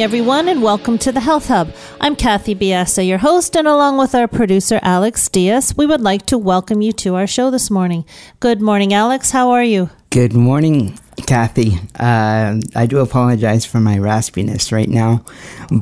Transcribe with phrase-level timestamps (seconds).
[0.00, 1.74] Morning, everyone, and welcome to the Health Hub.
[2.00, 6.24] I'm Kathy Biase, your host, and along with our producer, Alex Diaz, we would like
[6.26, 8.06] to welcome you to our show this morning.
[8.40, 9.30] Good morning, Alex.
[9.32, 9.90] How are you?
[10.08, 11.74] Good morning, Kathy.
[11.98, 15.22] Uh, I do apologize for my raspiness right now,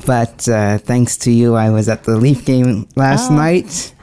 [0.04, 3.36] but uh, thanks to you, I was at the Leaf game last Oh.
[3.36, 3.94] night.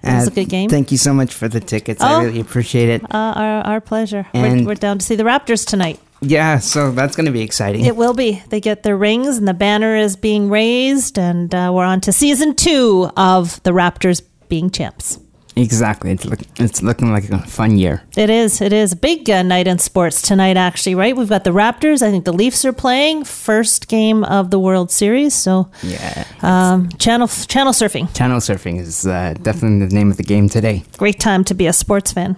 [0.00, 0.70] That was Uh, a good game.
[0.70, 2.00] Thank you so much for the tickets.
[2.02, 2.06] Oh.
[2.06, 3.02] I really appreciate it.
[3.04, 4.28] Uh, our, our pleasure.
[4.32, 6.00] We're, we're down to see the Raptors tonight.
[6.20, 7.84] Yeah, so that's going to be exciting.
[7.84, 8.42] It will be.
[8.48, 12.12] They get their rings, and the banner is being raised, and uh, we're on to
[12.12, 15.18] season two of the Raptors being champs.
[15.56, 16.10] exactly.
[16.12, 18.02] It's, look, it's looking like a fun year.
[18.16, 18.60] It is.
[18.60, 20.56] It is big uh, night in sports tonight.
[20.56, 21.16] Actually, right?
[21.16, 22.00] We've got the Raptors.
[22.02, 25.34] I think the Leafs are playing first game of the World Series.
[25.34, 26.24] So, Yeah.
[26.42, 28.12] um, channel channel surfing.
[28.14, 31.66] Channel surfing is uh, definitely the name of the game today, Great time to be
[31.66, 32.36] a sports fan.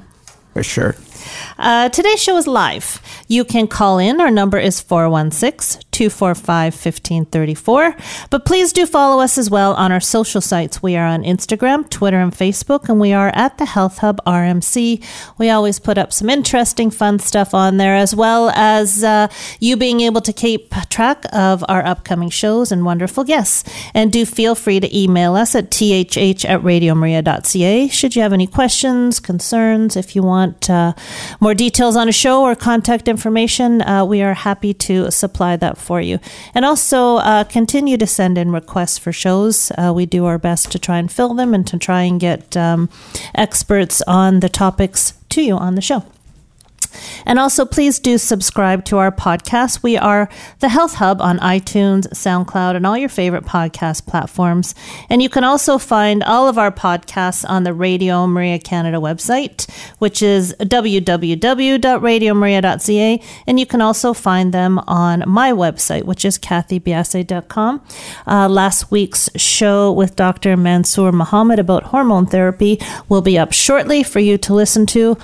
[0.55, 0.97] for sure.
[1.59, 3.01] Uh, today's show is live.
[3.29, 4.21] You can call in.
[4.21, 7.97] Our number is 416 245 1534.
[8.31, 10.83] But please do follow us as well on our social sites.
[10.83, 15.05] We are on Instagram, Twitter, and Facebook, and we are at the Health Hub RMC.
[15.39, 19.77] We always put up some interesting, fun stuff on there, as well as uh, you
[19.77, 23.65] being able to keep track of our upcoming shows and wonderful guests.
[23.95, 28.47] And do feel free to email us at thh at radiomaria.ca should you have any
[28.47, 30.93] questions, concerns, if you want uh,
[31.41, 35.79] more details on a show or contact information, uh, we are happy to supply that
[35.79, 36.19] for you.
[36.55, 39.73] And also uh, continue to send in requests for shows.
[39.77, 42.57] Uh, we do our best to try and fill them and to try and get
[42.57, 42.89] um,
[43.35, 46.05] experts on the topics to you on the show.
[47.27, 49.83] And also, please do subscribe to our podcast.
[49.83, 50.29] We are
[50.61, 54.75] the Health Hub on iTunes, SoundCloud, and all your favorite podcast platforms.
[55.09, 59.71] And you can also find all of our podcasts on the Radio Maria Canada website,
[59.99, 63.23] which is www.radiomaria.ca.
[63.47, 67.83] And you can also find them on my website, which is kathybiase.com.
[68.27, 70.57] Uh, last week's show with Dr.
[70.57, 75.17] Mansour Muhammad about hormone therapy will be up shortly for you to listen to.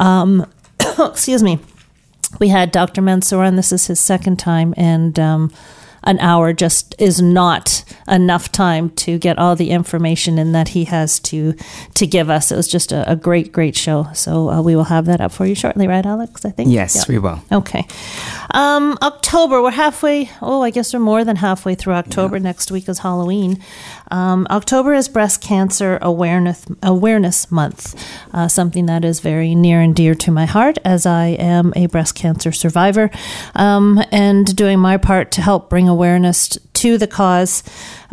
[0.00, 0.46] Um,
[0.98, 1.58] excuse me.
[2.40, 3.00] We had Dr.
[3.00, 5.50] Mansour, and this is his second time, and um,
[6.04, 10.84] an hour just is not enough time to get all the information in that he
[10.84, 11.54] has to
[11.94, 12.52] to give us.
[12.52, 14.08] It was just a, a great, great show.
[14.12, 16.44] So uh, we will have that up for you shortly, right, Alex?
[16.44, 16.70] I think.
[16.70, 17.02] Yes, Yeah.
[17.08, 17.40] we will.
[17.50, 17.86] Okay.
[18.54, 22.38] Um, October, we're halfway, oh, I guess we're more than halfway through October.
[22.38, 23.58] Next week is Halloween.
[24.10, 27.94] Um, October is Breast Cancer Awareness, Awareness Month,
[28.32, 31.86] uh, something that is very near and dear to my heart as I am a
[31.86, 33.10] breast cancer survivor
[33.54, 37.62] um, and doing my part to help bring awareness to the cause.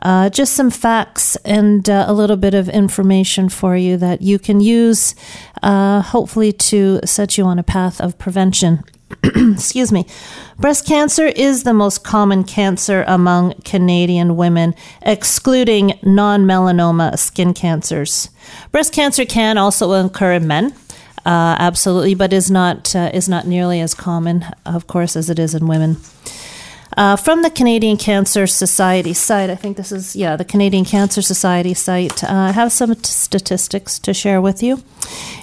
[0.02, 4.38] Uh, just some facts and uh, a little bit of information for you that you
[4.38, 5.16] can use,
[5.64, 8.84] uh, hopefully, to set you on a path of prevention.
[9.24, 10.06] Excuse me.
[10.58, 18.30] Breast cancer is the most common cancer among Canadian women, excluding non melanoma skin cancers.
[18.72, 20.74] Breast cancer can also occur in men.
[21.26, 25.40] Uh, absolutely, but is not uh, is not nearly as common, of course, as it
[25.40, 25.98] is in women.
[26.98, 31.22] Uh, from the Canadian Cancer Society site, I think this is, yeah, the Canadian Cancer
[31.22, 32.24] Society site.
[32.24, 34.82] Uh, I have some t- statistics to share with you.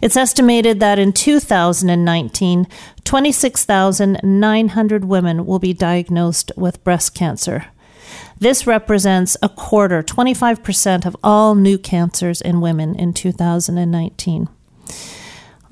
[0.01, 2.67] It's estimated that in 2019,
[3.05, 7.67] 26,900 women will be diagnosed with breast cancer.
[8.38, 14.49] This represents a quarter, 25% of all new cancers in women in 2019.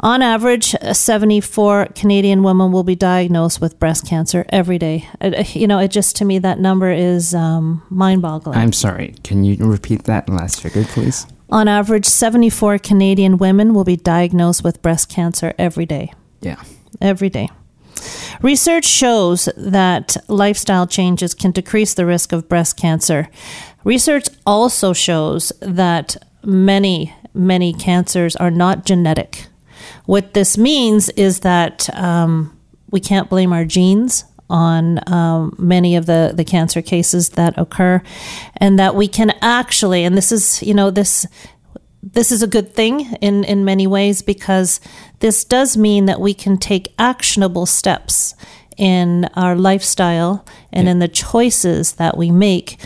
[0.03, 5.07] On average, uh, 74 Canadian women will be diagnosed with breast cancer every day.
[5.21, 8.57] Uh, You know, it just to me that number is um, mind-boggling.
[8.57, 9.15] I'm sorry.
[9.25, 11.27] Can you repeat that last figure, please?
[11.51, 16.13] On average, 74 Canadian women will be diagnosed with breast cancer every day.
[16.41, 16.63] Yeah.
[17.01, 17.49] Every day.
[18.41, 23.29] Research shows that lifestyle changes can decrease the risk of breast cancer.
[23.85, 29.50] Research also shows that many, many cancers are not genetic.
[30.07, 32.57] What this means is that um,
[32.91, 38.03] we can't blame our genes on um, many of the, the cancer cases that occur,
[38.57, 41.27] and that we can actually, and this is, you know, this
[42.03, 44.81] this is a good thing in, in many ways because
[45.19, 48.35] this does mean that we can take actionable steps
[48.77, 50.93] in our lifestyle and yeah.
[50.93, 52.79] in the choices that we make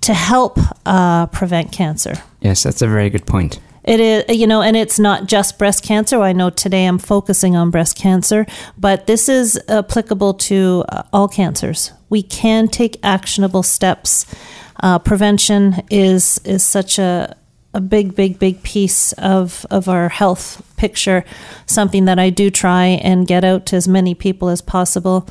[0.00, 2.14] to help uh, prevent cancer.
[2.40, 3.58] Yes, that's a very good point.
[3.84, 6.20] It is, you know, and it's not just breast cancer.
[6.20, 8.46] I know today I'm focusing on breast cancer,
[8.78, 11.92] but this is applicable to uh, all cancers.
[12.08, 14.26] We can take actionable steps.
[14.80, 17.36] Uh, prevention is is such a
[17.74, 21.24] a big, big, big piece of, of our health picture,
[21.66, 25.26] something that I do try and get out to as many people as possible.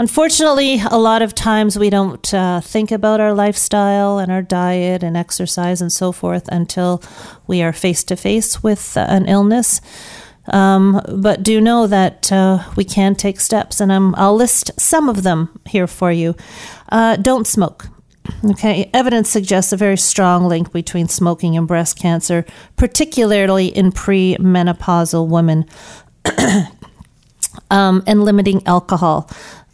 [0.00, 5.02] Unfortunately, a lot of times we don't uh, think about our lifestyle and our diet
[5.02, 7.02] and exercise and so forth until
[7.48, 9.80] we are face to face with an illness.
[10.52, 15.08] Um, but do know that uh, we can take steps, and i will list some
[15.08, 16.36] of them here for you.
[16.90, 17.88] Uh, don't smoke.
[18.44, 22.44] Okay, evidence suggests a very strong link between smoking and breast cancer,
[22.76, 25.66] particularly in premenopausal women,
[27.70, 29.28] um, and limiting alcohol.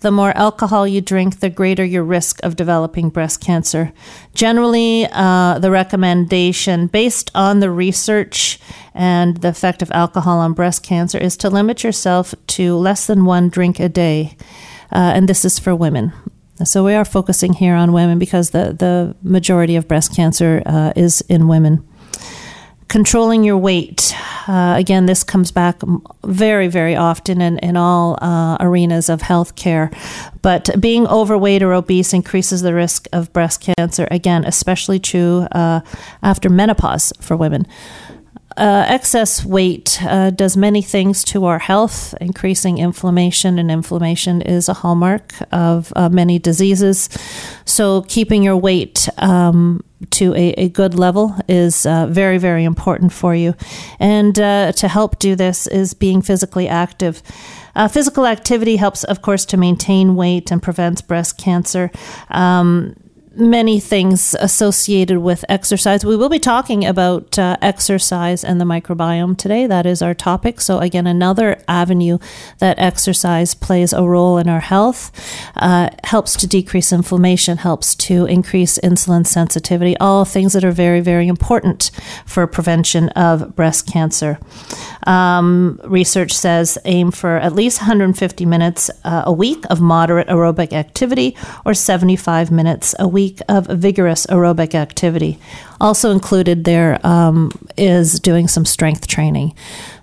[0.04, 3.90] The more alcohol you drink, the greater your risk of developing breast cancer.
[4.34, 8.60] Generally, uh, the recommendation based on the research
[8.92, 13.24] and the effect of alcohol on breast cancer is to limit yourself to less than
[13.24, 14.36] one drink a day.
[14.92, 16.12] Uh, and this is for women.
[16.64, 20.92] So we are focusing here on women because the, the majority of breast cancer uh,
[20.94, 21.82] is in women.
[22.88, 24.14] Controlling your weight.
[24.46, 25.80] Uh, again, this comes back
[26.24, 29.92] very, very often in, in all uh, arenas of healthcare.
[30.42, 35.80] But being overweight or obese increases the risk of breast cancer, again, especially true uh,
[36.22, 37.66] after menopause for women.
[38.56, 44.68] Uh, excess weight uh, does many things to our health, increasing inflammation, and inflammation is
[44.68, 47.08] a hallmark of uh, many diseases.
[47.64, 53.12] So, keeping your weight um, to a, a, good level is uh, very, very important
[53.12, 53.54] for you.
[53.98, 57.22] And uh, to help do this is being physically active.
[57.74, 61.90] Uh, physical activity helps, of course, to maintain weight and prevents breast cancer.
[62.30, 62.96] Um,
[63.36, 66.04] many things associated with exercise.
[66.04, 69.66] We will be talking about uh, exercise and the microbiome today.
[69.66, 70.60] That is our topic.
[70.60, 72.18] So, again, another avenue
[72.58, 75.10] that exercise plays a role in our health
[75.56, 81.00] uh, helps to decrease inflammation, helps to increase insulin sensitivity, all things that are very,
[81.00, 81.90] very important
[82.26, 84.38] for prevention of breast cancer.
[85.06, 90.72] Um, research says aim for at least 150 minutes uh, a week of moderate aerobic
[90.72, 95.38] activity or 75 minutes a week week of vigorous aerobic activity.
[95.80, 99.54] Also included there um, is doing some strength training.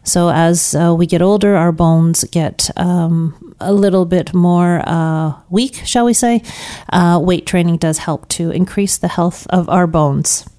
[0.03, 5.33] So as uh, we get older, our bones get um, a little bit more uh,
[5.50, 6.41] weak, shall we say.
[6.89, 10.50] Uh, weight training does help to increase the health of our bones.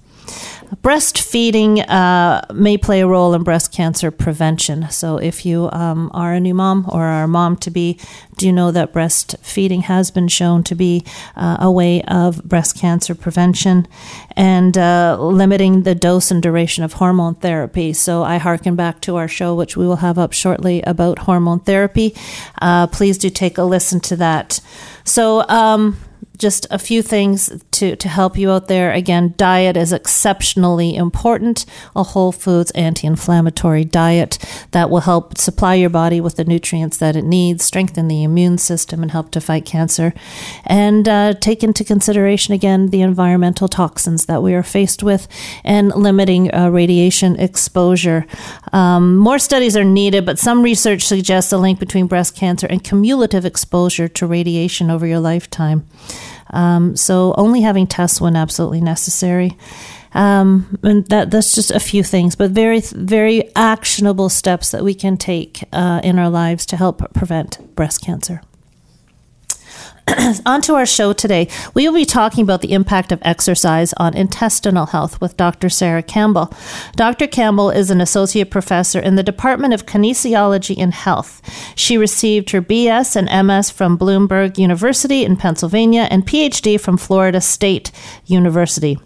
[0.81, 4.89] Breastfeeding uh, may play a role in breast cancer prevention.
[4.89, 7.99] So, if you um, are a new mom or are a mom to be,
[8.37, 11.05] do you know that breastfeeding has been shown to be
[11.35, 13.87] uh, a way of breast cancer prevention
[14.35, 17.93] and uh, limiting the dose and duration of hormone therapy?
[17.93, 21.59] So, I harken back to our show, which we will have up shortly about hormone
[21.59, 22.15] therapy.
[22.61, 24.59] Uh, please do take a listen to that.
[25.03, 25.97] So, um,
[26.37, 28.91] just a few things to, to help you out there.
[28.91, 31.65] Again, diet is exceptionally important.
[31.95, 34.37] A whole foods anti inflammatory diet
[34.71, 38.57] that will help supply your body with the nutrients that it needs, strengthen the immune
[38.57, 40.13] system, and help to fight cancer.
[40.65, 45.27] And uh, take into consideration again the environmental toxins that we are faced with
[45.63, 48.25] and limiting uh, radiation exposure.
[48.71, 52.83] Um, more studies are needed, but some research suggests a link between breast cancer and
[52.83, 55.87] cumulative exposure to radiation over your lifetime.
[56.53, 59.57] Um, so only having tests when absolutely necessary.
[60.13, 64.93] Um, and that that's just a few things, but very very actionable steps that we
[64.93, 68.41] can take uh, in our lives to help prevent breast cancer.
[70.45, 71.47] on to our show today.
[71.73, 75.69] We will be talking about the impact of exercise on intestinal health with Dr.
[75.69, 76.53] Sarah Campbell.
[76.95, 77.27] Dr.
[77.27, 81.41] Campbell is an associate professor in the Department of Kinesiology and Health.
[81.75, 87.39] She received her BS and MS from Bloomsburg University in Pennsylvania and PhD from Florida
[87.39, 87.91] State
[88.25, 88.97] University.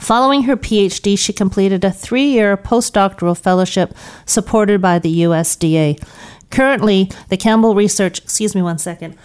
[0.00, 3.94] Following her PhD, she completed a three year postdoctoral fellowship
[4.26, 6.02] supported by the USDA.
[6.50, 9.16] Currently, the Campbell Research, excuse me one second.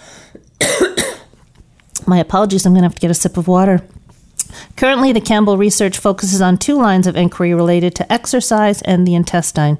[2.09, 3.83] My apologies, I'm going to have to get a sip of water.
[4.77, 9.13] Currently, the Campbell research focuses on two lines of inquiry related to exercise and the
[9.13, 9.77] intestine.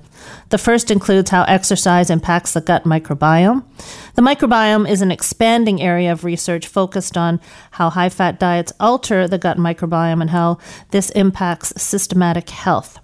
[0.50, 3.64] The first includes how exercise impacts the gut microbiome.
[4.14, 9.28] The microbiome is an expanding area of research focused on how high fat diets alter
[9.28, 10.60] the gut microbiome and how
[10.92, 13.00] this impacts systematic health.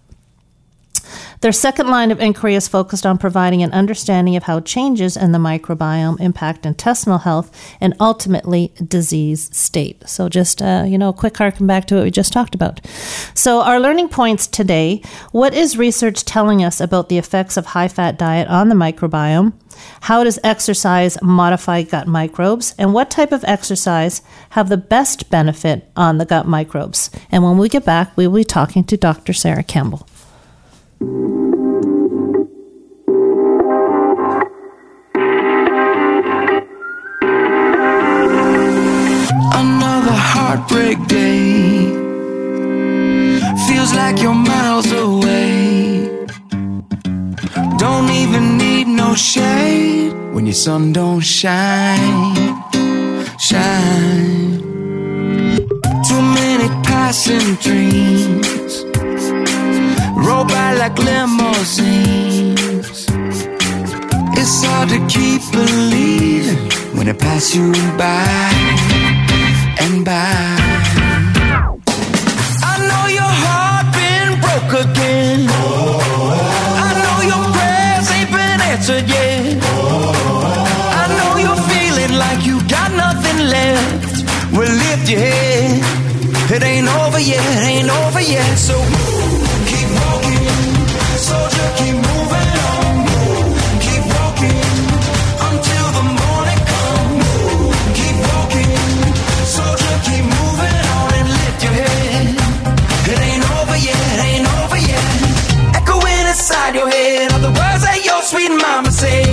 [1.41, 5.31] Their second line of inquiry is focused on providing an understanding of how changes in
[5.31, 7.51] the microbiome impact intestinal health
[7.81, 10.07] and ultimately disease state.
[10.07, 12.85] So, just uh, you know, a quick harken back to what we just talked about.
[13.33, 15.01] So, our learning points today:
[15.31, 19.53] What is research telling us about the effects of high-fat diet on the microbiome?
[20.01, 22.73] How does exercise modify gut microbes?
[22.77, 27.09] And what type of exercise have the best benefit on the gut microbes?
[27.31, 29.33] And when we get back, we will be talking to Dr.
[29.33, 30.07] Sarah Campbell.
[31.01, 31.35] Another
[40.13, 41.91] heartbreak day.
[43.67, 46.09] Feels like you're miles away.
[47.77, 52.35] Don't even need no shade when your sun don't shine.
[53.37, 54.61] Shine.
[56.07, 58.54] Too many passing dreams
[60.25, 62.55] roll by like limousines.
[64.39, 66.57] It's hard to keep believing
[66.97, 68.51] when it pass you by
[69.83, 70.57] and by.
[72.71, 75.39] I know your heart been broke again.
[76.87, 79.61] I know your prayers ain't been answered yet.
[81.01, 84.15] I know you're feeling like you got nothing left.
[84.55, 85.83] Well, lift your head.
[86.55, 88.55] It ain't over yet, ain't over yet.
[88.57, 88.75] So
[101.65, 102.25] your head.
[103.11, 105.05] It ain't over yet, ain't over yet.
[105.79, 109.25] Echoing inside your head are the words that your sweet mama said.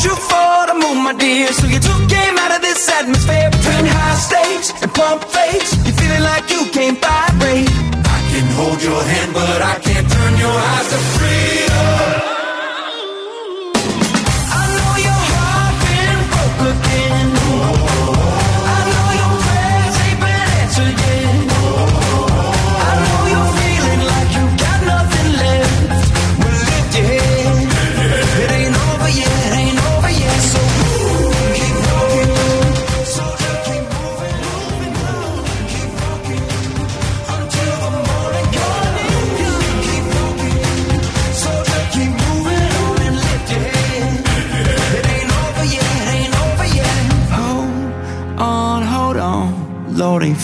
[0.00, 1.52] Shoot for the moon, my dear.
[1.52, 5.76] So you took game out of this atmosphere between high stakes and pump fakes.
[5.86, 7.68] You feeling like you can't vibrate.
[8.16, 11.39] I can hold your hand, but I can't turn your eyes to freedom.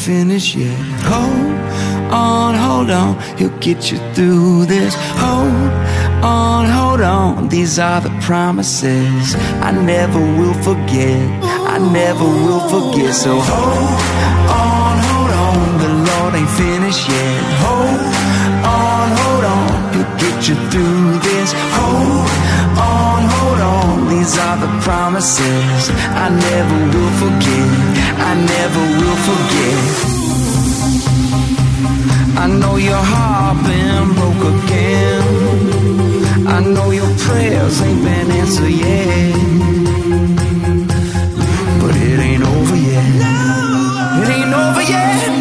[0.06, 0.78] Finished yet.
[1.10, 3.18] Hold on, hold on.
[3.36, 4.94] He'll get you through this.
[5.22, 5.72] Hold
[6.24, 7.48] on, hold on.
[7.48, 9.34] These are the promises
[9.68, 11.26] I never will forget.
[11.74, 13.12] I never will forget.
[13.16, 14.00] So hold
[14.64, 15.58] on, hold on.
[15.82, 17.42] The Lord ain't finished yet.
[17.66, 18.00] Hold
[18.78, 19.70] on, hold on.
[19.92, 21.50] He'll get you through this.
[21.76, 22.45] Hold.
[24.16, 25.90] These are the promises
[26.24, 27.68] I never will forget.
[28.30, 29.92] I never will forget.
[32.38, 35.22] I know your heart been broke again.
[36.48, 39.34] I know your prayers ain't been answered yet.
[41.80, 43.12] But it ain't over yet.
[44.22, 45.35] It ain't over yet.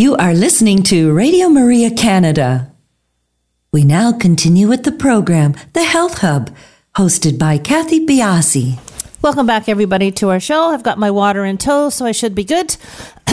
[0.00, 2.72] You are listening to Radio Maria Canada.
[3.70, 6.48] We now continue with the program, The Health Hub,
[6.96, 8.78] hosted by Kathy Biase.
[9.20, 10.70] Welcome back, everybody, to our show.
[10.70, 12.78] I've got my water in tow, so I should be good.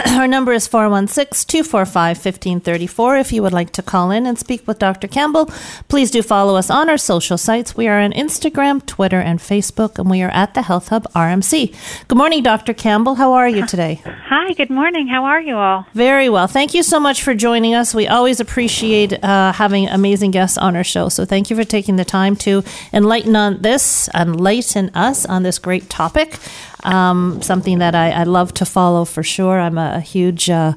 [0.05, 3.17] Our number is 416 245 1534.
[3.17, 5.07] If you would like to call in and speak with Dr.
[5.07, 5.45] Campbell,
[5.87, 7.75] please do follow us on our social sites.
[7.75, 11.75] We are on Instagram, Twitter, and Facebook, and we are at the Health Hub RMC.
[12.07, 12.73] Good morning, Dr.
[12.73, 13.15] Campbell.
[13.15, 14.01] How are you today?
[14.05, 15.07] Hi, good morning.
[15.07, 15.85] How are you all?
[15.93, 16.47] Very well.
[16.47, 17.93] Thank you so much for joining us.
[17.93, 21.09] We always appreciate uh, having amazing guests on our show.
[21.09, 22.63] So thank you for taking the time to
[22.93, 26.39] enlighten on this, enlighten us on this great topic.
[26.83, 29.59] Um, something that I, I love to follow for sure.
[29.59, 30.73] I'm a, a huge, uh,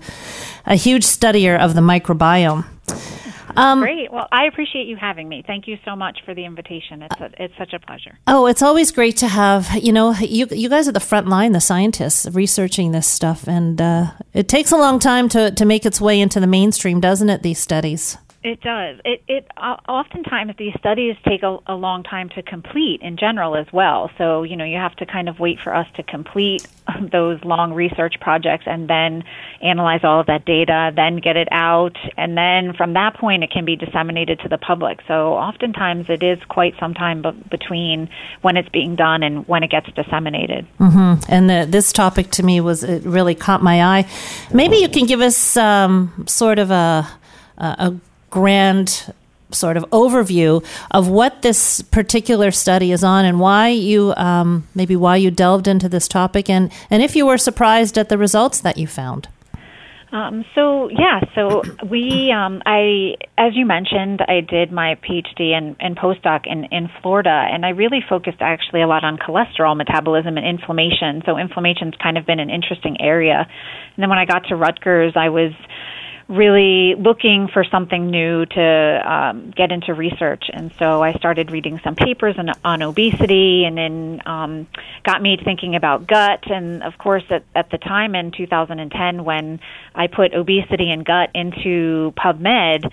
[0.67, 2.65] a huge studier of the microbiome.
[3.57, 4.13] Um, Great.
[4.13, 5.43] Well, I appreciate you having me.
[5.47, 7.03] Thank you so much for the invitation.
[7.03, 8.19] It's a, it's such a pleasure.
[8.27, 9.71] Oh, it's always great to have.
[9.77, 13.81] You know, you you guys are the front line, the scientists researching this stuff, and
[13.81, 17.29] uh, it takes a long time to to make its way into the mainstream, doesn't
[17.29, 17.43] it?
[17.43, 18.17] These studies.
[18.43, 18.99] It does.
[19.05, 23.55] It it uh, oftentimes these studies take a, a long time to complete in general
[23.55, 24.11] as well.
[24.17, 26.67] So you know you have to kind of wait for us to complete
[27.13, 29.25] those long research projects and then
[29.61, 33.51] analyze all of that data, then get it out, and then from that point it
[33.51, 35.01] can be disseminated to the public.
[35.07, 38.09] So oftentimes it is quite some time b- between
[38.41, 40.67] when it's being done and when it gets disseminated.
[41.29, 44.09] And the, this topic to me was it really caught my eye.
[44.51, 47.07] Maybe you can give us um, sort of a
[47.61, 47.95] a
[48.31, 49.13] grand
[49.53, 54.95] sort of overview of what this particular study is on and why you um, maybe
[54.95, 58.61] why you delved into this topic and and if you were surprised at the results
[58.61, 59.29] that you found.
[60.13, 65.77] Um, so yeah, so we, um, I, as you mentioned, I did my PhD and,
[65.79, 70.37] and postdoc in, in Florida, and I really focused actually a lot on cholesterol metabolism
[70.37, 71.23] and inflammation.
[71.27, 73.47] So inflammation's kind of been an interesting area.
[73.47, 75.53] And then when I got to Rutgers, I was
[76.31, 81.81] really looking for something new to um, get into research, and so I started reading
[81.83, 84.69] some papers on, on obesity, and then um,
[85.05, 86.49] got me thinking about gut.
[86.51, 89.61] And of course, at, at the time in 2010, when
[89.95, 92.91] I put obesity and gut into PubMed,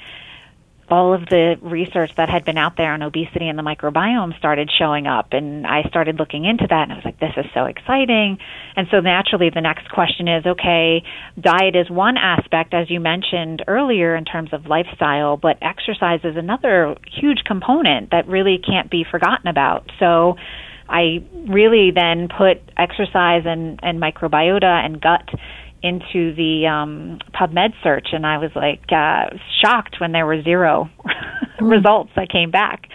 [0.90, 4.70] all of the research that had been out there on obesity and the microbiome started
[4.78, 7.66] showing up and I started looking into that and I was like this is so
[7.66, 8.38] exciting.
[8.76, 11.04] And so naturally the next question is okay
[11.40, 16.38] diet is one aspect as you mentioned earlier in terms of lifestyle but exercise is
[16.38, 19.90] another huge component that really can't be forgotten about.
[20.00, 20.36] So
[20.90, 25.28] I really then put exercise and, and microbiota and gut
[25.84, 30.90] into the um, PubMed search, and I was like uh, shocked when there were zero
[31.62, 32.88] results that came back.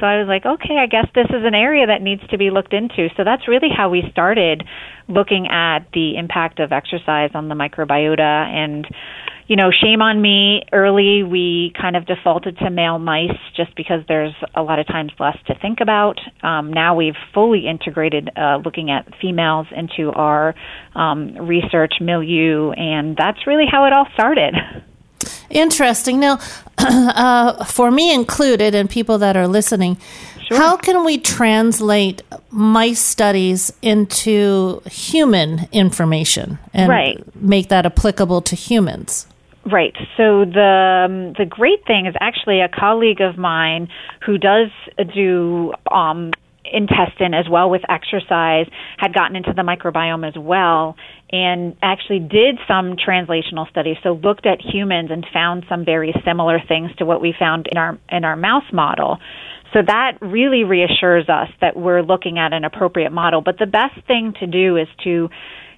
[0.00, 2.50] So I was like, okay, I guess this is an area that needs to be
[2.50, 3.08] looked into.
[3.16, 4.64] So that's really how we started
[5.06, 8.86] looking at the impact of exercise on the microbiota and
[9.46, 10.62] you know, shame on me.
[10.72, 15.12] Early, we kind of defaulted to male mice just because there's a lot of times
[15.18, 16.18] less to think about.
[16.42, 20.54] Um, now we've fully integrated uh, looking at females into our
[20.94, 24.54] um, research milieu, and that's really how it all started.
[25.50, 26.20] Interesting.
[26.20, 26.38] Now,
[26.78, 29.98] uh, for me included, and people that are listening,
[30.50, 37.36] how can we translate mice studies into human information and Right.
[37.36, 39.26] make that applicable to humans?
[39.66, 39.94] Right.
[40.18, 43.88] So the um, the great thing is actually a colleague of mine
[44.26, 44.68] who does
[45.14, 46.32] do um,
[46.70, 48.66] intestine as well with exercise
[48.98, 50.96] had gotten into the microbiome as well
[51.30, 53.96] and actually did some translational studies.
[54.02, 57.78] So looked at humans and found some very similar things to what we found in
[57.78, 59.18] our in our mouse model.
[59.72, 63.40] So that really reassures us that we're looking at an appropriate model.
[63.40, 65.28] But the best thing to do is to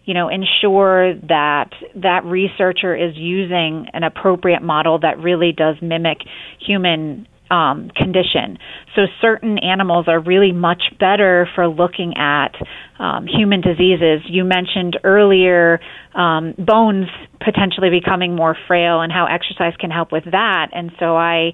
[0.06, 6.18] you know, ensure that that researcher is using an appropriate model that really does mimic
[6.64, 8.58] human um, condition.
[8.94, 12.54] So certain animals are really much better for looking at
[12.98, 14.22] um, human diseases.
[14.28, 15.80] You mentioned earlier
[16.14, 17.06] um, bones
[17.44, 20.70] potentially becoming more frail and how exercise can help with that.
[20.72, 21.52] And so I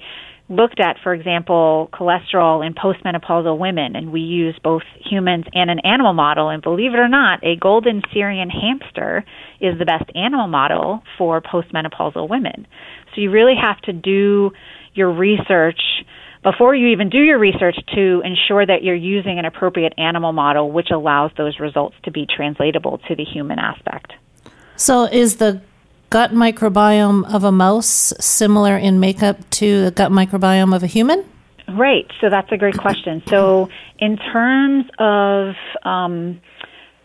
[0.48, 5.80] looked at, for example, cholesterol in postmenopausal women, and we used both humans and an
[5.80, 6.48] animal model.
[6.48, 9.24] And believe it or not, a golden Syrian hamster
[9.60, 12.66] is the best animal model for postmenopausal women.
[13.14, 14.52] So you really have to do
[14.94, 15.80] your research
[16.42, 20.70] before you even do your research to ensure that you're using an appropriate animal model
[20.72, 24.12] which allows those results to be translatable to the human aspect.
[24.76, 25.62] So, is the
[26.12, 31.24] gut microbiome of a mouse similar in makeup to the gut microbiome of a human?
[31.66, 32.06] Right.
[32.20, 33.22] So that's a great question.
[33.26, 36.40] So, in terms of um,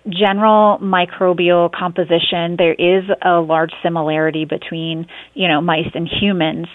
[0.09, 6.67] general microbial composition, there is a large similarity between you know mice and humans.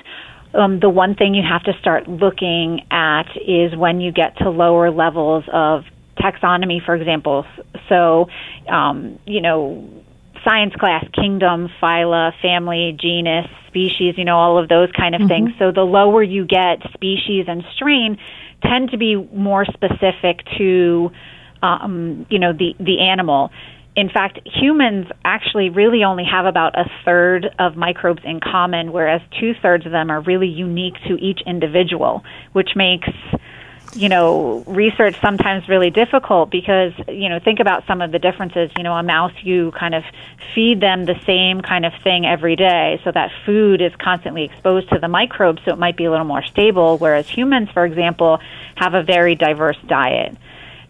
[0.54, 4.48] Um, the one thing you have to start looking at is when you get to
[4.48, 5.84] lower levels of
[6.18, 7.44] taxonomy, for example.
[7.88, 8.28] So,
[8.68, 10.01] um, you know,
[10.44, 15.50] science class, kingdom, phyla, family, genus, species, you know, all of those kind of things.
[15.58, 18.18] So the lower you get species and strain
[18.62, 21.10] tend to be more specific to,
[21.62, 23.50] um, you know, the, the animal.
[23.94, 29.20] In fact, humans actually really only have about a third of microbes in common, whereas
[29.38, 33.08] two thirds of them are really unique to each individual, which makes
[33.94, 38.70] you know, research sometimes really difficult because, you know, think about some of the differences.
[38.76, 40.02] You know, a mouse, you kind of
[40.54, 44.88] feed them the same kind of thing every day, so that food is constantly exposed
[44.90, 48.38] to the microbes, so it might be a little more stable, whereas humans, for example,
[48.76, 50.36] have a very diverse diet.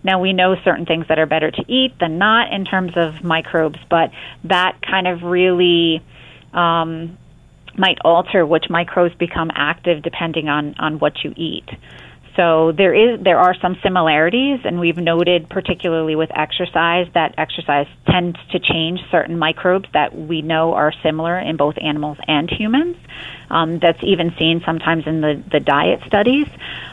[0.04, 3.22] Now, we know certain things that are better to eat than not in terms of
[3.22, 4.10] microbes, but
[4.44, 6.02] that kind of really
[6.52, 7.18] um,
[7.76, 11.68] might alter which microbes become active depending on, on what you eat.
[12.36, 17.86] So there is there are some similarities, and we've noted particularly with exercise that exercise
[18.06, 22.96] tends to change certain microbes that we know are similar in both animals and humans.
[23.50, 26.46] Um, that's even seen sometimes in the, the diet studies.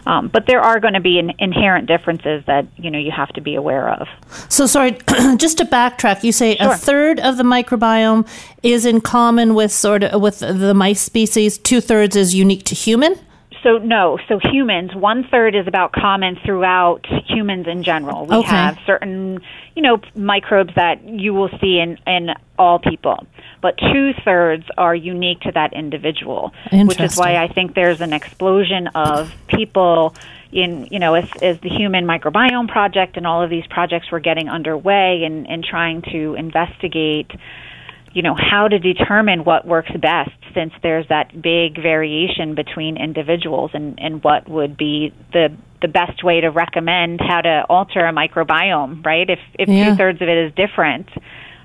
[0.06, 3.30] Um, but there are going to be in, inherent differences that you know you have
[3.30, 4.08] to be aware of.
[4.50, 4.92] So sorry,
[5.38, 6.74] just to backtrack, you say Sure.
[6.74, 8.28] a third of the microbiome
[8.62, 11.58] is in common with sort of with the mice species.
[11.58, 13.16] Two thirds is unique to human.
[13.64, 18.26] So no, so humans, one third is about common throughout humans in general.
[18.26, 18.48] We Okay.
[18.48, 19.42] have certain,
[19.76, 23.26] you know, microbes that you will see in, in all people.
[23.62, 26.54] But two thirds are unique to that individual.
[26.72, 30.16] Which is why I think there's an explosion of people
[30.52, 34.20] in, you know, as, as the Human Microbiome Project and all of these projects were
[34.20, 37.32] getting underway and, and trying to investigate
[38.14, 43.72] you know how to determine what works best since there's that big variation between individuals
[43.74, 45.50] and, and what would be the
[45.82, 49.92] the best way to recommend how to alter a microbiome right if if Yeah.
[49.92, 51.08] two thirds of it is different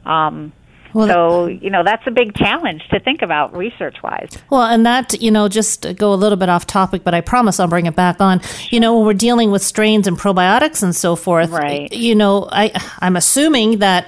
[0.07, 0.53] um,
[0.93, 4.85] Well, so you know that's a big challenge to think about research wise Well, and
[4.87, 7.67] that, you know, just to go a little bit off topic, but I promise I'll
[7.69, 8.41] bring it back on.
[8.71, 11.91] You know, when we're dealing with strains and probiotics and so forth, Right.
[11.93, 14.07] you know, I, I'm assuming that,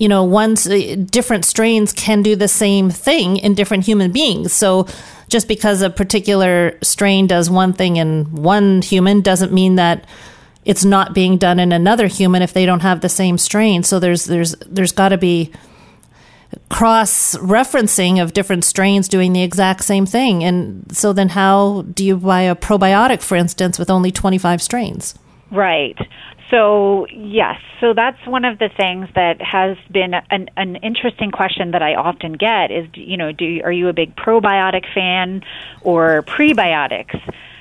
[0.00, 4.50] you know, one's uh, different strains can do the same thing in different human beings.
[4.50, 4.86] So
[5.28, 10.06] just because a particular strain does one thing in one human doesn't mean that
[10.64, 13.82] it's not being done in another human if they don't have the same strain.
[13.82, 15.52] So there's there's there's got to be
[16.70, 20.42] cross referencing of different strains doing the exact same thing.
[20.42, 25.14] And so then how do you buy a probiotic, for instance, with only 25 strains?
[25.50, 25.98] Right.
[26.50, 31.70] So yes, so that's one of the things that has been an, an interesting question
[31.70, 35.42] that I often get is, you know, do are you a big probiotic fan
[35.82, 37.18] or prebiotics?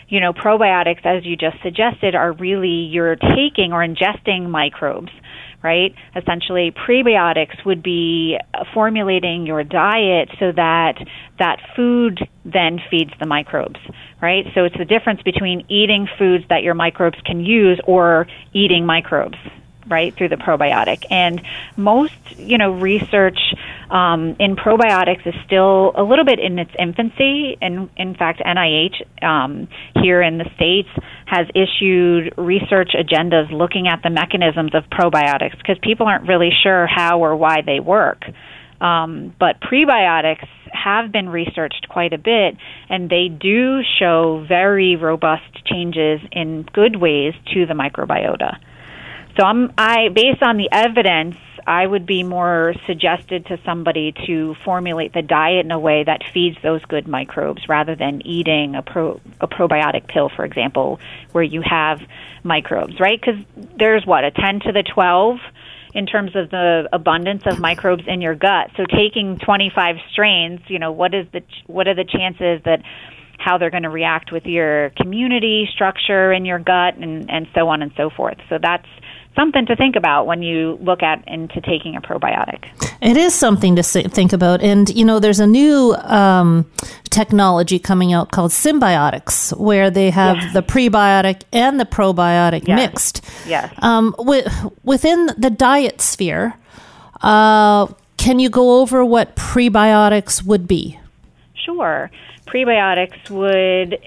[0.08, 5.12] You know, probiotics, as you just suggested, are really you're taking or ingesting microbes,
[5.62, 5.94] right?
[6.16, 8.38] Essentially, prebiotics would be
[8.74, 10.96] formulating your diet so that
[11.38, 13.80] that food then feeds the microbes,
[14.22, 14.46] right?
[14.56, 19.38] So it's the difference between eating foods that your microbes can use or eating microbes,
[19.88, 21.06] right, through the probiotic.
[21.10, 21.42] And
[21.76, 23.40] most, you know, research
[23.90, 27.58] um, in probiotics is still a little bit in its infancy.
[27.62, 29.68] And in fact, NIH um,
[30.02, 30.90] here in the States
[31.30, 36.88] has issued research agendas looking at the mechanisms of probiotics because people aren't really sure
[36.88, 38.24] how or why they work.
[38.82, 42.56] Um, but prebiotics have been researched quite a bit,
[42.90, 48.58] and they do show very robust changes in good ways to the microbiota.
[49.38, 51.36] So I'm I based on the evidence,
[51.70, 56.24] I would be more suggested to somebody to formulate the diet in a way that
[56.34, 61.00] feeds those good microbes rather than eating a pro a probiotic pill, for example,
[61.32, 62.02] where you have
[62.44, 63.22] microbes, right?
[63.22, 63.40] Because
[63.78, 65.38] there's what a 10 to the 12
[65.94, 68.72] in terms of the abundance of microbes in your gut.
[68.76, 72.82] So taking 25 strains, you know, what is the what are the chances that
[73.38, 77.68] how they're going to react with your community structure in your gut and and so
[77.68, 78.38] on and so forth.
[78.50, 78.88] So that's
[79.36, 82.66] something to think about when you look at into taking a probiotic.
[83.02, 84.62] It is something to think about.
[84.62, 86.70] And, you know, there's a new um,
[87.10, 90.54] technology coming out called symbiotics, where they have Yes.
[90.54, 92.76] the prebiotic and the probiotic Yes.
[92.76, 93.26] mixed.
[93.48, 93.74] Yes.
[93.80, 94.46] Um, wi-
[94.84, 96.56] within the diet sphere,
[97.22, 97.88] uh,
[98.18, 101.00] can you go over what prebiotics would be?
[101.70, 102.10] Sure.
[102.48, 104.00] Prebiotics would,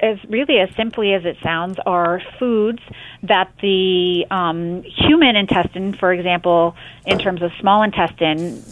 [0.00, 2.78] as really as simply as it sounds, are foods
[3.24, 6.76] that the um, human intestine, for example,
[7.06, 8.62] in terms of small intestine,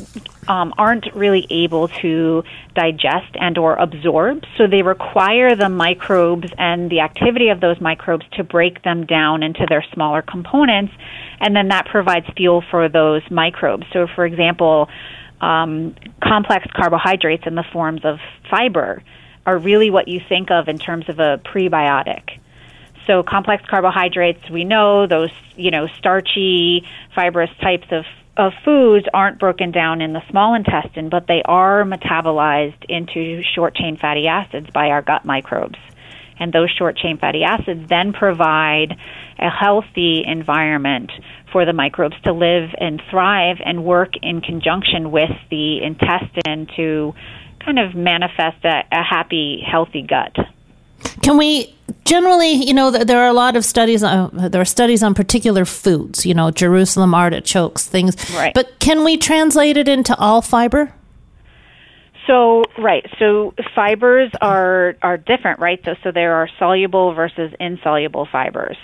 [0.46, 6.88] um, aren't really able to digest and or absorb so they require the microbes and
[6.88, 10.92] the activity of those microbes to break them down into their smaller components
[11.40, 14.88] and then that provides fuel for those microbes so for example
[15.40, 18.18] um, complex carbohydrates in the forms of
[18.51, 19.03] fiber
[19.44, 22.38] are really what you think of in terms of a prebiotic
[23.07, 28.05] so complex carbohydrates, we know those, you know, starchy, fibrous types of
[28.38, 33.75] of foods aren't broken down in the small intestine, but they are metabolized into short
[33.75, 35.79] chain fatty acids by our gut microbes.
[36.38, 38.96] And those short chain fatty acids then provide
[39.38, 41.11] a healthy environment
[41.53, 47.14] for the microbes to live and thrive and work in conjunction with the intestine to
[47.64, 50.37] kind of manifest a, a happy, healthy gut.
[51.22, 54.03] Can we generally, you know, there are a lot of studies.
[54.03, 56.25] Uh, there are studies on particular foods.
[56.25, 58.16] You know, Jerusalem artichokes, things.
[58.35, 58.55] Right.
[58.55, 60.92] But can we translate it into all fiber?
[62.26, 65.80] So right, so fibers are are different, right?
[65.84, 68.76] So so there are soluble versus insoluble fibers,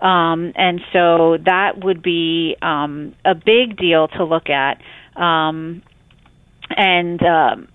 [0.00, 4.80] um, and so that would be um, a big deal to look at.
[5.16, 5.82] Um,
[6.70, 7.68] and um,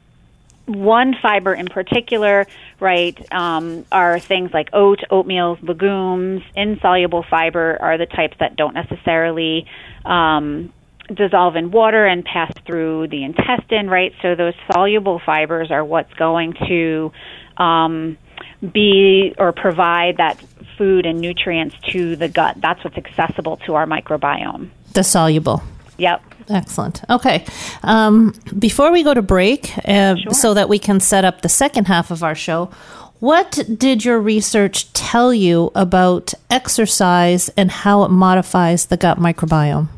[0.66, 2.48] one fiber in particular,
[2.80, 6.44] right, um, are things like oat, oatmeal, legumes.
[6.56, 9.66] Insoluble fiber are the types that don't necessarily
[10.06, 10.72] um,
[11.14, 14.14] dissolve in water and pass through the intestine, right?
[14.22, 17.12] So those soluble fibers are what's going to
[17.58, 18.18] um,
[18.62, 20.42] be or provide that
[20.78, 22.58] food and nutrients to the gut.
[22.62, 24.70] That's what's accessible to our microbiome.
[24.94, 25.62] The soluble.
[25.98, 26.22] Yep.
[26.50, 27.02] Excellent.
[27.10, 27.46] Okay.
[27.84, 31.86] Um, before we go to break, uh, so that we can set up the second
[31.86, 32.72] half of our show,
[33.20, 39.90] what did your research tell you about exercise and how it modifies the gut microbiome?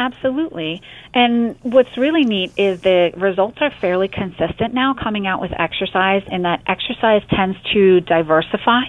[0.00, 0.82] Absolutely.
[1.14, 6.22] And what's really neat is the results are fairly consistent now coming out with exercise,
[6.30, 8.82] in that exercise tends to diversify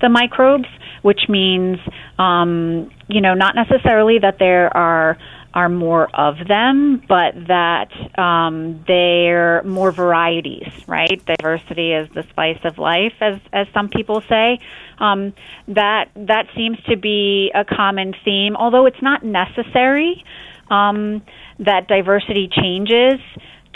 [0.00, 0.68] the microbes,
[1.02, 1.78] which means,
[2.18, 5.18] um, you know, not necessarily that there are
[5.56, 11.24] are more of them, but that um, they're more varieties, right?
[11.24, 14.60] Diversity is the spice of life, as as some people say.
[14.98, 15.32] Um,
[15.68, 20.22] that that seems to be a common theme, although it's not necessary
[20.68, 21.22] um,
[21.58, 23.18] that diversity changes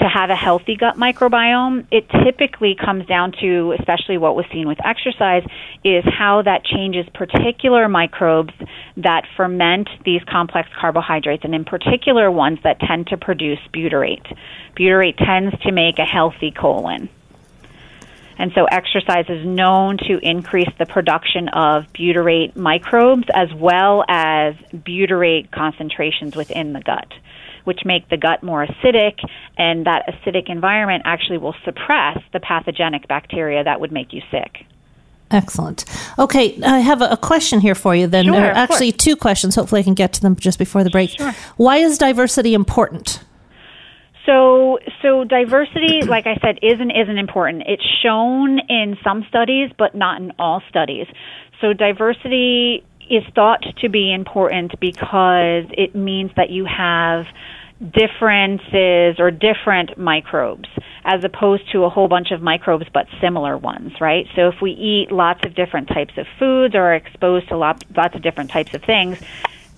[0.00, 4.66] to have a healthy gut microbiome, it typically comes down to, especially what was seen
[4.66, 5.44] with exercise,
[5.84, 8.52] is how that changes particular microbes
[8.96, 14.26] that ferment these complex carbohydrates, and in particular ones that tend to produce butyrate.
[14.76, 17.08] Butyrate tends to make a healthy colon.
[18.38, 24.54] And so exercise is known to increase the production of butyrate microbes as well as
[24.72, 27.12] butyrate concentrations within the gut,
[27.64, 29.18] which make the gut more acidic,
[29.56, 34.66] and that acidic environment actually will suppress the pathogenic bacteria that would make you sick.
[35.30, 35.84] Excellent.
[36.18, 38.24] Okay, I have a, question here for you then.
[38.24, 39.54] Sure, There are actually two questions.
[39.54, 41.10] Hopefully, I can get to them just before the break.
[41.10, 41.32] Sure.
[41.56, 43.22] Why is diversity important?
[44.26, 47.64] So, so diversity, like I said, is and isn't important.
[47.66, 51.06] It's shown in some studies, but not in all studies.
[51.60, 57.26] So, diversity is thought to be important because it means that you have
[57.80, 60.68] differences or different microbes
[61.04, 64.26] as opposed to a whole bunch of microbes but similar ones, right?
[64.36, 67.82] So if we eat lots of different types of foods or are exposed to lot,
[67.96, 69.18] lots of different types of things,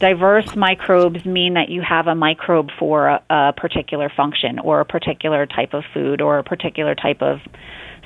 [0.00, 4.84] diverse microbes mean that you have a microbe for a, a particular function or a
[4.84, 7.38] particular type of food or a particular type of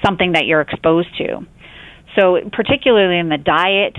[0.04, 1.46] something that you're exposed to.
[2.18, 3.96] So, particularly in the diet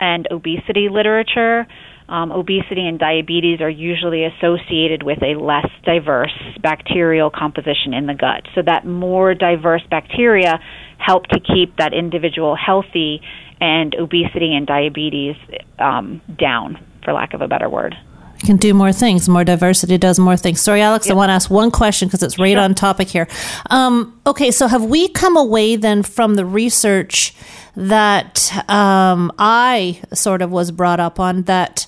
[0.00, 1.66] and obesity literature,
[2.08, 8.14] um, obesity and diabetes are usually associated with a less diverse bacterial composition in the
[8.14, 8.44] gut.
[8.54, 10.58] So, that more diverse bacteria
[10.98, 13.20] help to keep that individual healthy
[13.60, 15.36] and obesity and diabetes
[15.78, 17.94] um, down, for lack of a better word.
[18.40, 19.28] Can do more things.
[19.28, 20.60] More diversity does more things.
[20.60, 23.28] Sorry, Alex, I want to ask one question because it's right on topic here.
[23.70, 27.34] Um, okay, so have we come away then from the research
[27.76, 31.86] that um, I sort of was brought up on that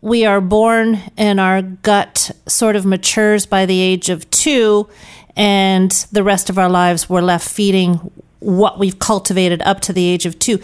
[0.00, 4.88] we are born and our gut sort of matures by the age of two,
[5.36, 7.94] and the rest of our lives we're left feeding
[8.38, 10.60] what we've cultivated up to the age of two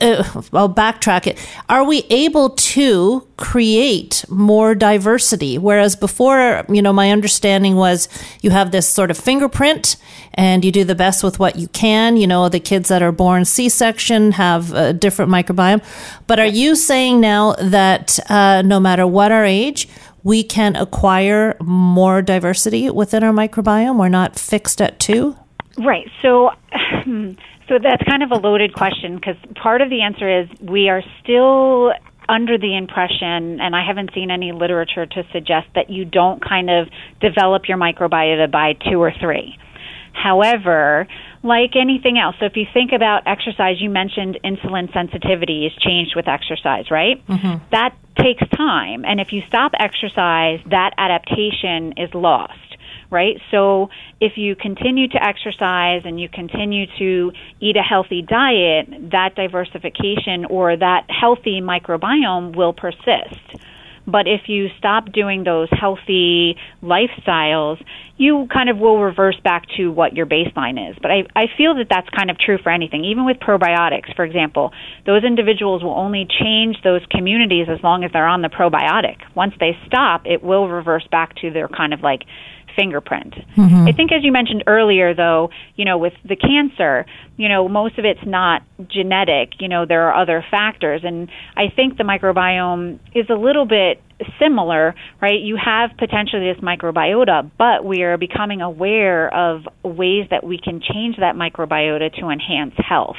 [0.00, 1.38] uh, I'll backtrack it.
[1.68, 5.58] Are we able to create more diversity?
[5.58, 8.08] Whereas before, you know, my understanding was
[8.42, 9.96] you have this sort of fingerprint
[10.34, 12.16] and you do the best with what you can.
[12.16, 15.82] You know, the kids that are born C section have a different microbiome.
[16.26, 19.88] But are you saying now that uh, no matter what our age,
[20.22, 23.98] we can acquire more diversity within our microbiome.
[23.98, 25.36] We're not fixed at two.
[25.78, 26.10] Right.
[26.20, 26.50] So,
[27.70, 31.02] so that's kind of a loaded question because part of the answer is we are
[31.22, 31.92] still
[32.28, 36.68] under the impression, and I haven't seen any literature to suggest that you don't kind
[36.68, 36.88] of
[37.20, 39.56] develop your microbiota by two or three.
[40.12, 41.06] However,
[41.44, 46.14] like anything else, so if you think about exercise, you mentioned insulin sensitivity is changed
[46.16, 47.24] with exercise, right?
[47.26, 47.64] Mm-hmm.
[47.70, 49.04] That takes time.
[49.04, 52.69] And if you stop exercise, that adaptation is lost
[53.10, 53.36] right?
[53.50, 53.88] So
[54.20, 60.44] if you continue to exercise and you continue to eat a healthy diet, that diversification
[60.48, 63.60] or that healthy microbiome will persist.
[64.06, 67.82] But if you stop doing those healthy lifestyles,
[68.16, 70.96] you kind of will reverse back to what your baseline is.
[71.00, 73.04] But I, I feel that that's kind of true for anything.
[73.04, 74.72] Even with probiotics, for example,
[75.06, 79.16] those individuals will only change those communities as long as they're on the probiotic.
[79.34, 82.22] Once they stop, it will reverse back to their kind of like
[82.76, 83.34] fingerprint.
[83.56, 83.86] Mm-hmm.
[83.86, 87.06] I think, as you mentioned earlier, though, you know, with the cancer,
[87.36, 89.60] you know, most of it's not genetic.
[89.60, 94.02] You know, there are other factors, and I think the microbiome is a little bit
[94.38, 95.40] similar, right?
[95.40, 100.80] You have potentially this microbiota, but we are becoming aware of ways that we can
[100.80, 103.16] change that microbiota to enhance health.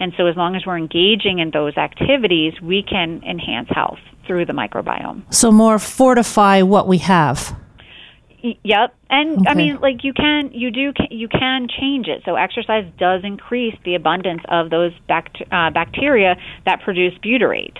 [0.00, 4.46] And so, as long as we're engaging in those activities, we can enhance health through
[4.46, 5.22] the microbiome.
[5.34, 7.56] So more fortify what we have.
[8.40, 12.22] Yep, and I mean, like you can, you do, you can change it.
[12.24, 17.76] So exercise does increase the abundance of those bact- uh, bacteria that produce butyrate.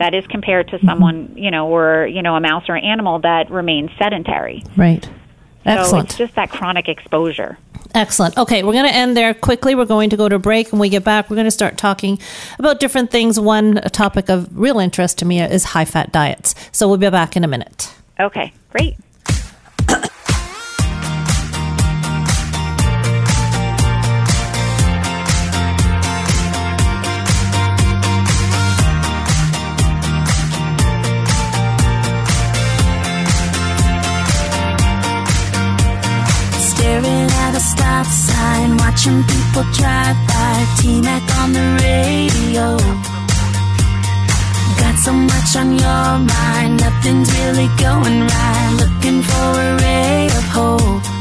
[0.00, 3.20] That is compared to someone, you know, or you know, a mouse or an animal
[3.20, 4.64] that remains sedentary.
[4.76, 5.08] Right.
[5.64, 5.90] Excellent.
[5.90, 7.58] So it's just that chronic exposure.
[7.94, 8.36] Excellent.
[8.38, 9.74] Okay, we're going to end there quickly.
[9.74, 10.72] We're going to go to a break.
[10.72, 12.18] When we get back, we're going to start talking
[12.58, 13.38] about different things.
[13.38, 16.54] One topic of real interest to me is high fat diets.
[16.72, 17.92] So we'll be back in a minute.
[18.18, 18.96] Okay, great.
[38.04, 40.66] Stop watching people drive by.
[40.78, 42.76] T-Mac on the radio.
[44.78, 48.76] Got so much on your mind, nothing's really going right.
[48.80, 51.19] Looking for a ray of hope.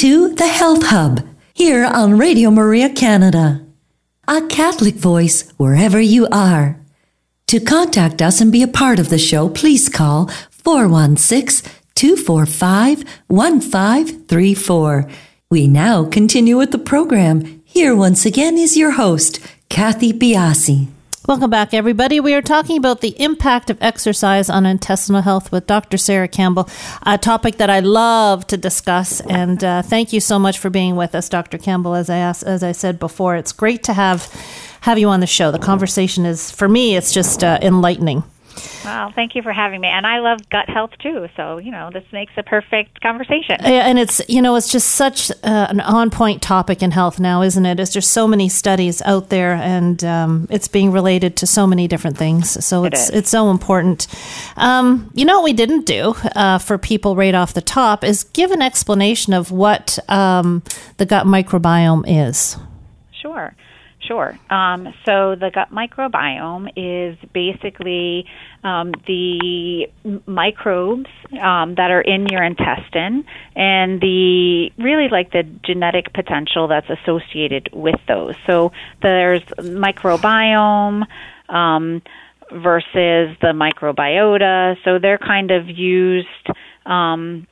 [0.00, 3.66] To The Health Hub here on Radio Maria Canada.
[4.26, 6.80] A Catholic voice wherever you are.
[7.48, 15.10] To contact us and be a part of the show, please call 416 245 1534.
[15.50, 17.60] We now continue with the program.
[17.66, 20.88] Here once again is your host, Kathy Biase.
[21.28, 22.18] Welcome back, everybody.
[22.18, 25.98] We are talking about the impact of exercise on intestinal health with Dr.
[25.98, 26.66] Sarah Campbell,
[27.02, 29.20] a topic that I love to discuss.
[29.20, 31.58] And uh, thank you so much for being with us, Dr.
[31.58, 31.94] Campbell.
[31.94, 34.32] As I asked, as I said before, it's great to have
[34.80, 35.50] have you on the show.
[35.50, 38.24] The conversation is, for me, it's just uh, enlightening.
[38.84, 39.88] Well, thank you for having me.
[39.88, 41.28] And I love gut health too.
[41.36, 43.56] So, you know, this makes a perfect conversation.
[43.60, 47.20] Yeah, and it's you know it's just such uh, an on point topic in health
[47.20, 47.76] now, isn't it?
[47.76, 51.88] There's just so many studies out there, and um, it's being related to so many
[51.88, 52.64] different things.
[52.64, 53.10] So It it's is.
[53.10, 54.06] it's so important.
[54.56, 58.24] Um, you know what we didn't do uh, for people right off the top is
[58.24, 60.62] give an explanation of what um,
[60.96, 62.56] the gut microbiome is.
[63.12, 63.54] Sure,
[64.00, 64.38] sure.
[64.50, 68.26] Um, so the gut microbiome is basically
[68.64, 69.88] um, the
[70.26, 73.24] microbes um, that are in your intestine
[73.54, 78.34] and the really like the genetic potential that's associated with those.
[78.46, 78.72] So
[79.02, 81.04] there's microbiome.
[81.48, 82.02] Um,
[82.52, 84.76] versus the microbiota.
[84.84, 86.26] So they're kind of used
[86.86, 87.46] um,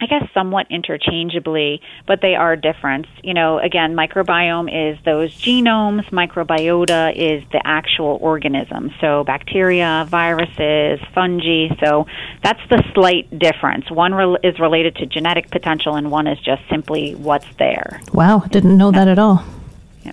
[0.00, 3.06] I guess somewhat interchangeably, but they are different.
[3.22, 8.92] You know, again, microbiome is those genomes, microbiota is the actual organism.
[9.00, 11.68] So bacteria, viruses, fungi.
[11.80, 12.06] So
[12.42, 13.90] that's the slight difference.
[13.90, 18.00] One rel- is related to genetic potential, and one is just simply what's there.
[18.12, 19.44] Wow, didn't know that at all.
[20.04, 20.12] Yeah.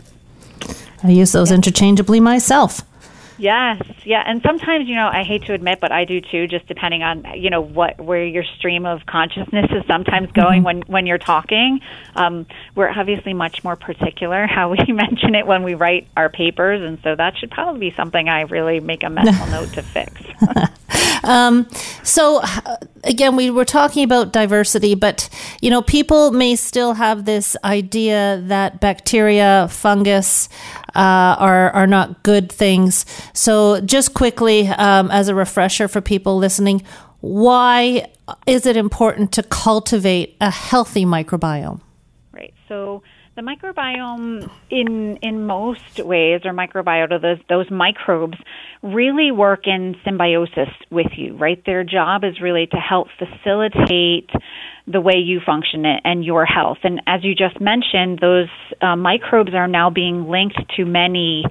[1.04, 2.82] I use those interchangeably myself.
[3.38, 6.48] Yes, yeah, and sometimes you know I hate to admit, but I do too.
[6.48, 10.82] Just depending on you know what where your stream of consciousness is sometimes going when
[10.84, 11.82] when you're talking.
[12.16, 16.82] Um, we're obviously much more particular how we mention it when we write our papers,
[16.82, 20.14] and so that should probably be something I really make a mental note to fix.
[22.04, 25.30] So uh, again, we were talking about diversity, but
[25.62, 30.50] you know, people may still have this idea that bacteria, fungus
[30.96, 33.06] uh, are are not good things.
[33.34, 36.84] So just quickly, um, as a refresher for people listening,
[37.22, 38.08] why
[38.46, 41.82] is it important to cultivate a healthy microbiome?
[42.32, 42.54] Right.
[42.68, 43.04] So
[43.36, 48.38] the microbiome, in in most ways, or microbiota, those those microbes
[48.84, 51.36] really work in symbiosis with you.
[51.36, 51.64] Right.
[51.66, 54.30] Their job is really to help facilitate
[54.86, 56.80] the way you function and your health.
[56.84, 58.50] And as you just mentioned, those
[58.82, 61.44] uh, microbes are now being linked to many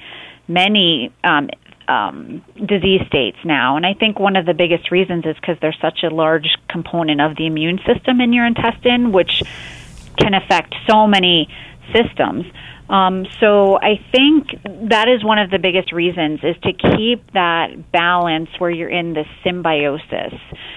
[0.46, 1.48] many um,
[1.88, 3.76] um, disease states now.
[3.76, 7.20] And I think one of the biggest reasons is because there's such a large component
[7.20, 9.42] of the immune system in your intestine, which
[10.16, 11.48] can affect so many
[11.92, 12.44] systems.
[12.88, 14.48] Um, so I think
[14.90, 19.14] that is one of the biggest reasons is to keep that balance where you're in
[19.14, 20.34] this symbiosis.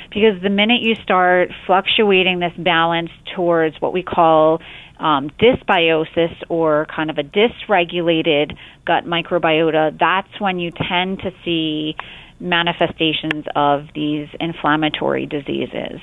[0.09, 4.61] Because the minute you start fluctuating this balance towards what we call
[4.97, 8.55] um, dysbiosis or kind of a dysregulated
[8.85, 11.95] gut microbiota, that's when you tend to see
[12.39, 16.01] manifestations of these inflammatory diseases.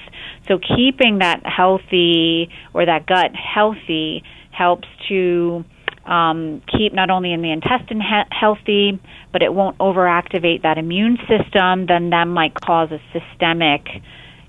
[0.49, 5.64] So keeping that healthy or that gut healthy helps to
[6.05, 9.01] um, keep not only in the intestine he- healthy,
[9.33, 11.87] but it won't overactivate that immune system.
[11.87, 13.87] Then that might cause a systemic,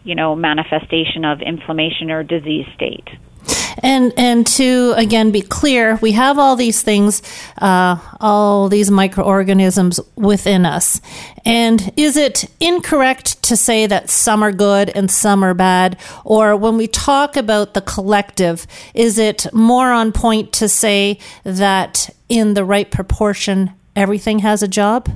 [0.03, 3.07] you know, manifestation of inflammation or disease state.
[3.81, 7.21] And and to again be clear, we have all these things,
[7.57, 11.01] uh, all these microorganisms within us.
[11.45, 15.97] And is it incorrect to say that some are good and some are bad?
[16.23, 22.09] Or when we talk about the collective, is it more on point to say that
[22.29, 25.09] in the right proportion, everything has a job?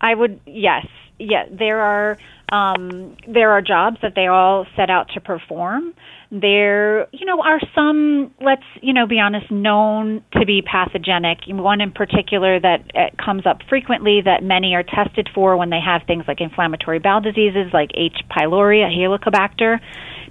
[0.00, 0.86] I would yes,
[1.18, 1.46] yeah.
[1.50, 2.18] There are
[2.50, 5.94] um, there are jobs that they all set out to perform.
[6.40, 11.38] There, you know, are some let's you know be honest known to be pathogenic.
[11.46, 15.78] One in particular that uh, comes up frequently that many are tested for when they
[15.78, 18.16] have things like inflammatory bowel diseases, like H.
[18.28, 19.78] pylori, a Helicobacter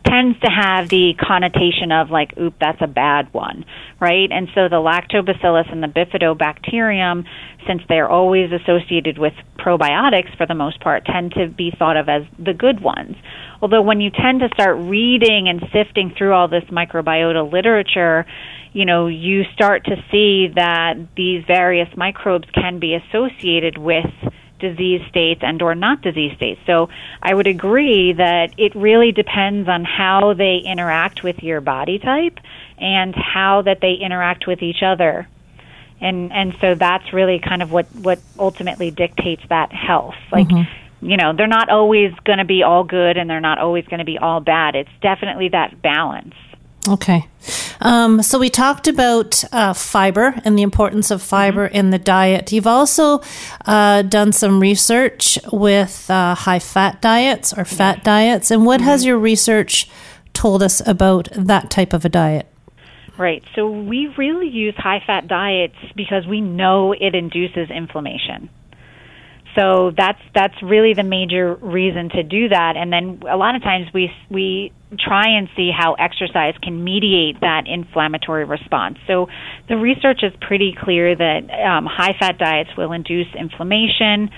[0.06, 3.66] tends to have the connotation of like, oop, that's a bad one,
[4.00, 4.32] right?
[4.32, 7.26] And so the lactobacillus and the bifidobacterium,
[7.68, 12.10] since they're always associated with probiotics for the most part, tend to be thought of
[12.10, 13.16] as the good ones.
[13.62, 18.26] Although when you tend to start reading and sifting through all this microbiota literature,
[18.74, 24.06] you know, you start to see that these various microbes can be associated with
[24.64, 26.62] disease states and or not disease states.
[26.66, 26.90] So
[27.22, 32.40] I would agree that it really depends on how they interact with your body type
[32.78, 35.28] and how that they interact with each other.
[36.00, 40.16] And and so that's really kind of what what ultimately dictates that health.
[40.32, 41.06] Like mm-hmm.
[41.06, 44.00] you know, they're not always going to be all good and they're not always going
[44.00, 44.76] to be all bad.
[44.76, 46.36] It's definitely that balance.
[46.88, 47.28] Okay.
[47.80, 52.52] Um, so we talked about uh, fiber and the importance of fiber in the diet.
[52.52, 53.22] You've also
[53.66, 58.52] uh, done some research with uh, high fat diets or fat diets.
[58.52, 59.90] And what has your research
[60.34, 62.48] told us about that type of a diet?
[63.18, 63.44] Right.
[63.56, 68.50] So we really use high fat diets because we know it induces inflammation.
[69.56, 72.76] So that's that's really the major reason to do that.
[72.76, 77.42] And then a lot of times we we try and see how exercise can mediate
[77.42, 78.98] that inflammatory response.
[79.08, 79.28] So
[79.68, 84.30] the research is pretty clear that um, high fat diets will induce inflammation.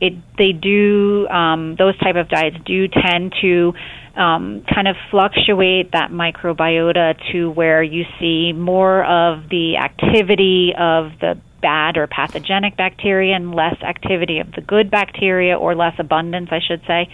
[0.00, 3.72] It they do um, those type of diets do tend to
[4.16, 11.12] um, kind of fluctuate that microbiota to where you see more of the activity of
[11.20, 16.50] the bad or pathogenic bacteria and less activity of the good bacteria or less abundance,
[16.52, 17.08] I should say.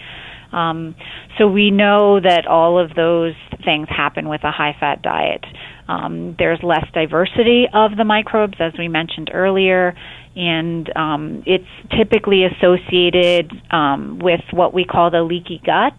[0.51, 0.95] Um,
[1.37, 5.45] so we know that all of those things happen with a high fat diet.
[5.87, 9.95] Um, there's less diversity of the microbes, as we mentioned earlier,
[10.35, 15.95] and um, it's typically associated um, with what we call the leaky gut.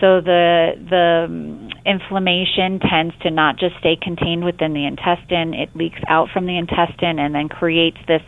[0.00, 5.76] So the the um, inflammation tends to not just stay contained within the intestine; it
[5.76, 8.22] leaks out from the intestine and then creates this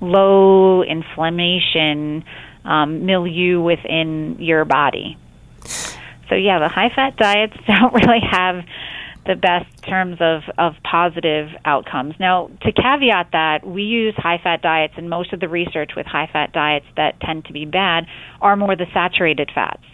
[0.00, 2.24] low inflammation
[2.64, 5.16] um, milieu within your body.
[6.28, 8.64] So yeah, the high fat diets don't really have
[9.24, 12.14] the best terms of, of positive outcomes.
[12.18, 16.06] Now, to caveat that, we use high fat diets, and most of the research with
[16.06, 18.06] high fat diets that tend to be bad
[18.40, 19.84] are more the saturated fats.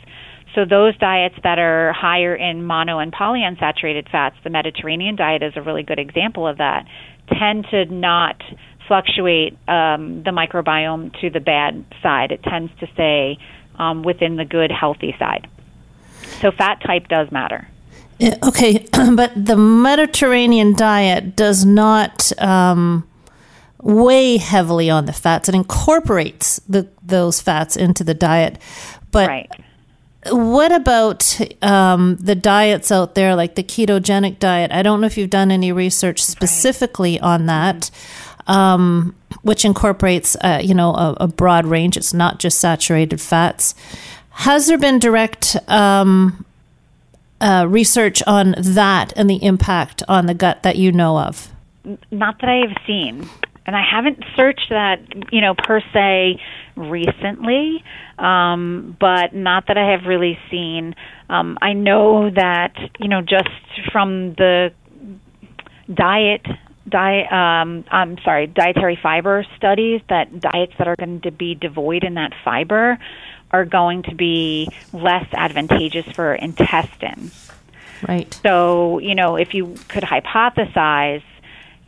[0.59, 5.53] So those diets that are higher in mono and polyunsaturated fats, the Mediterranean diet is
[5.55, 6.85] a really good example of that,
[7.29, 8.43] tend to not
[8.89, 12.33] fluctuate um, the microbiome to the bad side.
[12.33, 13.39] It tends to stay
[13.79, 15.47] um, within the good, healthy side.
[16.41, 17.69] So fat type does matter.
[18.21, 18.85] Okay,
[19.15, 23.09] but the Mediterranean diet does not um,
[23.81, 25.49] weigh heavily on the fats.
[25.49, 28.59] It incorporates the, those fats into the diet.
[29.13, 29.51] But Right.
[30.31, 34.73] What about um, the diets out there, like the ketogenic diet?
[34.73, 37.91] I don't know if you've done any research specifically on that,
[38.47, 41.97] um, which incorporates, uh, you know, a, a broad range.
[41.97, 43.75] It's not just saturated fats.
[44.31, 46.45] Has there been direct um,
[47.41, 51.51] uh, research on that and the impact on the gut that you know of?
[52.11, 53.29] not that I have seen,
[53.69, 54.99] and I haven't searched that,
[55.31, 56.41] you know, per se
[56.75, 57.85] recently,
[58.19, 60.95] um, but not that I have really seen.
[61.29, 63.51] Um, I know that, you know, just
[63.93, 64.73] from the
[65.93, 66.47] diet.
[66.89, 72.05] Diet, um, I'm sorry, dietary fiber studies that diets that are going to be devoid
[72.05, 72.99] in that fiber
[73.51, 77.31] are going to be less advantageous for intestine.
[78.09, 78.33] Right.
[78.43, 81.23] So, you know, if you could hypothesize,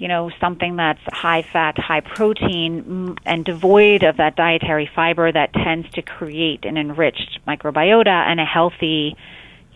[0.00, 5.30] you know, something that's high fat, high protein, mm, and devoid of that dietary fiber
[5.30, 9.14] that tends to create an enriched microbiota and a healthy,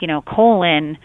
[0.00, 0.96] you know, colon,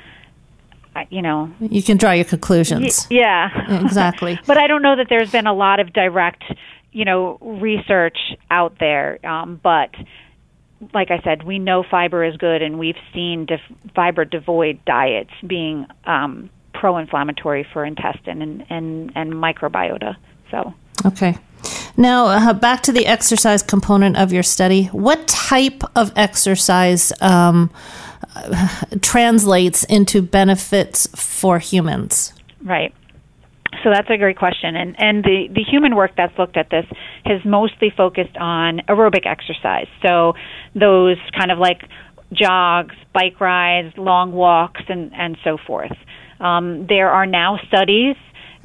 [1.09, 3.07] you know, You can draw your conclusions.
[3.09, 3.81] yeah.
[3.83, 4.39] Exactly.
[4.47, 6.45] but I don't know that there's been a lot of direct,
[6.93, 8.17] you know, research
[8.49, 9.19] out there.
[9.25, 9.89] Um, but
[10.93, 15.31] like I said, we know fiber is good, and we've seen def- fiber devoid diets
[15.45, 16.49] being um,
[16.79, 20.15] pro-inflammatory for intestine and, and, and microbiota.
[20.49, 20.73] So.
[21.05, 21.37] Okay.
[21.97, 24.85] Now, uh, back to the exercise component of your study.
[24.85, 27.69] What type of exercise um,
[28.35, 28.69] uh,
[29.01, 32.33] translates into benefits for humans?
[32.63, 32.93] Right.
[33.83, 36.85] So that's a great question, and and the the human work that's looked at this
[37.25, 39.87] has mostly focused on aerobic exercise.
[40.01, 40.33] So
[40.75, 41.83] those kind of like
[42.33, 45.95] jogs, bike rides, long walks, and and so forth.
[46.39, 48.15] Um, there are now studies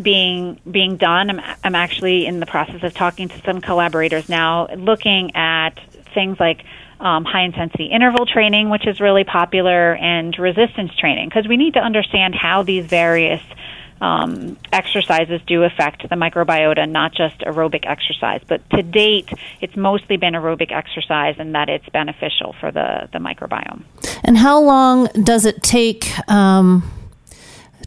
[0.01, 1.31] being being done.
[1.31, 5.79] I'm I'm actually in the process of talking to some collaborators now, looking at
[6.15, 6.65] things like
[7.01, 11.75] um, high intensity interval training, which is really popular, and resistance training, because we need
[11.75, 13.43] to understand how these various
[14.01, 18.41] um, exercises do affect the microbiota, not just aerobic exercise.
[18.47, 19.29] But to date,
[19.61, 23.85] it's mostly been aerobic exercise, and that it's beneficial for the the microbiome.
[24.25, 26.83] And how long does it take um,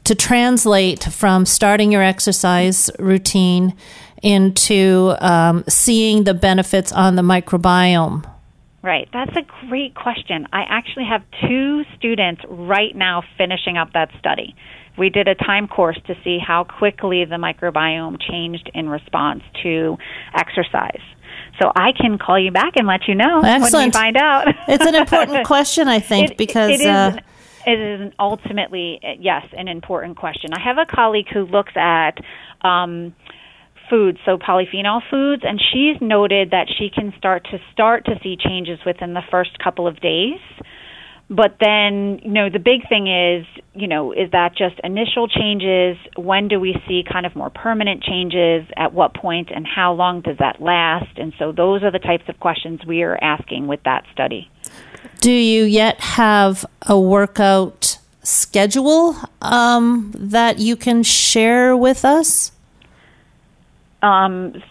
[0.07, 3.75] to translate from starting your exercise routine
[4.23, 8.23] into um, seeing the benefits on the microbiome?
[8.81, 9.09] Right.
[9.11, 10.47] That's a great question.
[10.53, 14.55] I actually have two students right now finishing up that study.
[14.97, 19.97] We did a time course to see how quickly the microbiome changed in response to
[20.33, 21.01] exercise.
[21.61, 24.47] So I can call you back and let you know when we find out.
[24.69, 27.17] It's an important question, I think, It- because it uh,
[27.67, 30.51] it is ultimately yes an important question.
[30.53, 32.13] I have a colleague who looks at
[32.61, 33.13] um,
[33.89, 38.37] foods, so polyphenol foods, and she's noted that she can start to start to see
[38.37, 40.39] changes within the first couple of days.
[41.29, 45.97] but then, you know, the big thing is, you know, is that just initial changes?
[46.15, 48.65] When do we see kind of more permanent changes?
[48.77, 51.17] At what point and how long does that last?
[51.17, 54.49] And so those are the types of questions we are asking with that study.
[55.27, 62.53] Do you yet have a workout schedule um, that you can share with us?
[64.01, 64.63] Um,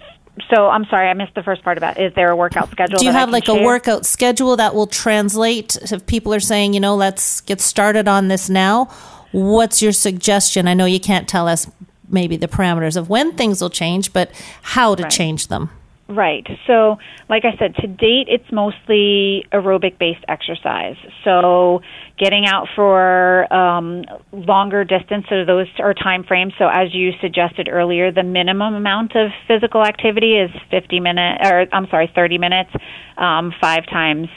[0.49, 2.01] so I'm sorry, I missed the first part about.
[2.01, 2.99] Is there a workout schedule?
[2.99, 6.81] Do you have like a workout schedule that will translate if people are saying, you
[6.81, 8.87] know, let's get started on this now?
[9.33, 10.69] What's your suggestion?
[10.69, 11.71] I know you can't tell us
[12.09, 14.31] maybe the parameters of when things will change, but
[14.63, 15.13] how to Right.
[15.13, 15.69] change them.
[16.09, 16.47] Right.
[16.69, 16.99] So,
[17.29, 20.95] like I said, to date, it's mostly aerobic based exercise.
[21.25, 21.81] So,
[22.17, 26.53] getting out for um, longer distance, so those are time frames.
[26.59, 31.67] So, as you suggested earlier, the minimum amount of physical activity is 50 minutes, or
[31.73, 32.71] I'm sorry, 30 minutes,
[33.17, 34.29] um, five times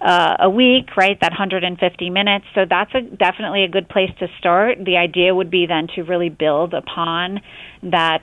[0.00, 1.18] uh, a week, right?
[1.20, 2.44] That 150 minutes.
[2.54, 4.78] So, that's a, definitely a good place to start.
[4.84, 7.40] The idea would be then to really build upon
[7.82, 8.22] that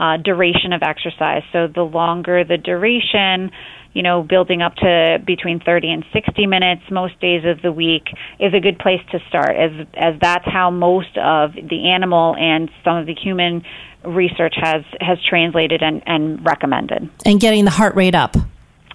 [0.00, 1.42] uh, duration of exercise.
[1.52, 3.52] So the longer the duration,
[3.92, 8.08] you know, building up to between 30 and 60 minutes most days of the week
[8.38, 12.70] is a good place to start, as as that's how most of the animal and
[12.82, 13.62] some of the human
[14.02, 17.10] research has has translated and, and recommended.
[17.26, 18.36] And getting the heart rate up.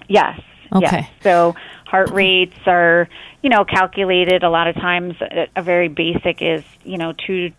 [0.08, 0.40] Yes.
[0.74, 1.02] Okay.
[1.02, 1.10] Yes.
[1.22, 1.54] So
[1.86, 3.08] heart rates are,
[3.42, 5.14] you know, calculated a lot of times.
[5.20, 7.52] A, a very basic is, you know, two,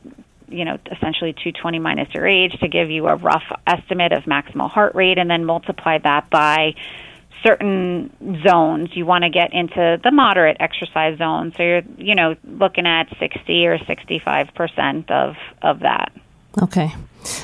[0.50, 4.70] you know, essentially 220 minus your age to give you a rough estimate of maximal
[4.70, 6.76] heart rate, and then multiply that by
[7.44, 8.12] certain
[8.48, 8.90] zones.
[8.96, 13.16] You want to get into the moderate exercise zone, so you're, you know, looking at
[13.20, 16.12] 60 or 65 percent of of that.
[16.62, 16.94] Okay.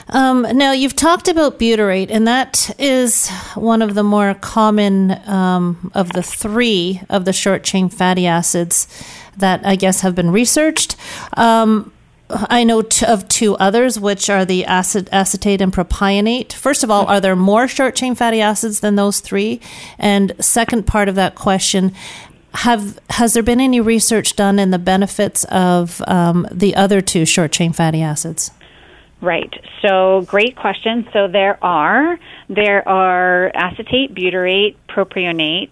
[0.10, 5.92] Um, now, you've talked about butyrate, and that is one of the more common um,
[5.94, 8.88] of the three of the short chain fatty acids
[9.38, 10.96] that I guess have been researched.
[11.36, 11.92] Um,
[12.30, 16.54] I know t- of two others, which are the acid, acetate and propionate.
[16.54, 19.60] First of all, are there more short chain fatty acids than those three?
[20.00, 21.94] And second part of that question,
[22.54, 27.26] have has there been any research done in the benefits of um, the other two
[27.26, 28.52] short chain fatty acids?
[29.22, 29.54] Right.
[29.82, 31.08] So, great question.
[31.14, 32.20] So, there are
[32.50, 35.72] there are acetate, butyrate, propionate,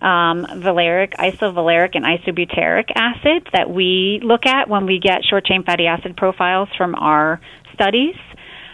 [0.00, 5.64] um, valeric, isovaleric, and isobutyric acid that we look at when we get short chain
[5.64, 7.40] fatty acid profiles from our
[7.74, 8.14] studies.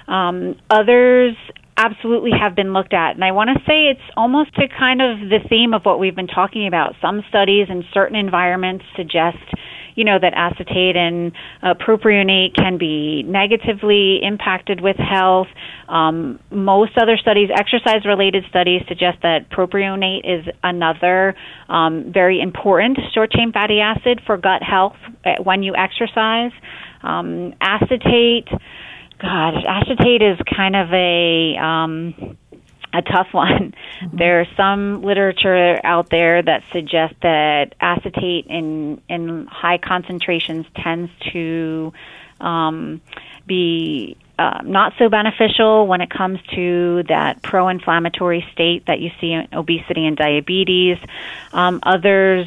[0.07, 1.35] Um, others
[1.77, 5.18] absolutely have been looked at, and I want to say it's almost to kind of
[5.29, 6.95] the theme of what we've been talking about.
[7.01, 9.39] Some studies in certain environments suggest
[9.95, 11.33] you know that acetate and
[11.63, 15.49] uh, propionate can be negatively impacted with health.
[15.89, 21.35] Um, most other studies, exercise-related studies, suggest that propionate is another
[21.69, 26.53] um, very important short-chain fatty acid for gut health uh, when you exercise.
[27.03, 28.49] Um, acetate,
[29.21, 32.39] God, acetate is kind of a um,
[32.95, 33.75] a tough one.
[34.13, 41.93] There's some literature out there that suggests that acetate in in high concentrations tends to
[42.41, 43.01] um,
[43.47, 49.33] be uh, not so beneficial when it comes to that pro-inflammatory state that you see
[49.33, 50.99] in obesity and diabetes.
[51.53, 52.47] Um, others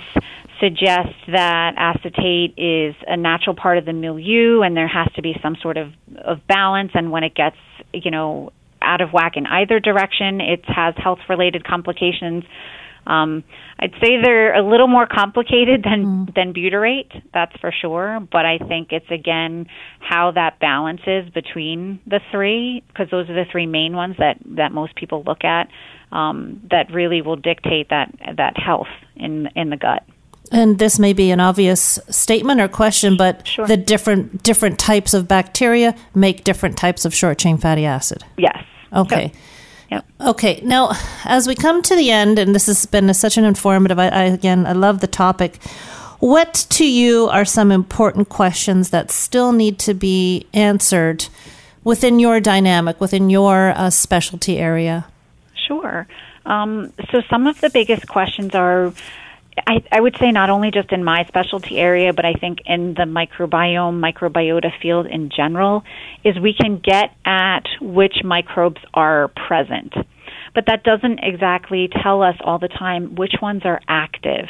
[0.59, 5.37] suggest that acetate is a natural part of the milieu and there has to be
[5.41, 7.57] some sort of, of balance and when it gets
[7.93, 8.51] you know
[8.87, 12.43] out of whack in either direction it has health related complications
[13.07, 13.43] um,
[13.79, 18.19] I'd say they're a little more complicated than than butyrate, that's for sure.
[18.19, 19.67] But I think it's again
[19.99, 24.37] how that balance is between the three, because those are the three main ones that
[24.57, 25.69] that most people look at.
[26.11, 30.03] Um, that really will dictate that that health in in the gut.
[30.51, 33.67] And this may be an obvious statement or question, but Sure.
[33.67, 38.23] the different different types of bacteria make different types of short chain fatty acid.
[38.37, 38.63] Yes.
[38.93, 39.31] Okay.
[39.91, 40.05] Yep.
[40.21, 40.59] Okay.
[40.63, 40.91] Now,
[41.25, 44.23] as we come to the end, and this has been such an informative, I, I
[44.23, 45.57] again, I love the topic.
[46.19, 51.27] What to you are some important questions that still need to be answered
[51.83, 55.05] within your dynamic, within your uh, specialty area?
[55.53, 56.07] Sure.
[56.45, 58.93] Um, so some of the biggest questions are,
[59.65, 62.93] I, I would say, not only just in my specialty area, but I think in
[62.93, 65.83] the microbiome, microbiota field in general,
[66.23, 69.93] is we can get at which microbes are present.
[70.53, 74.47] But that doesn't exactly tell us all the time which ones are active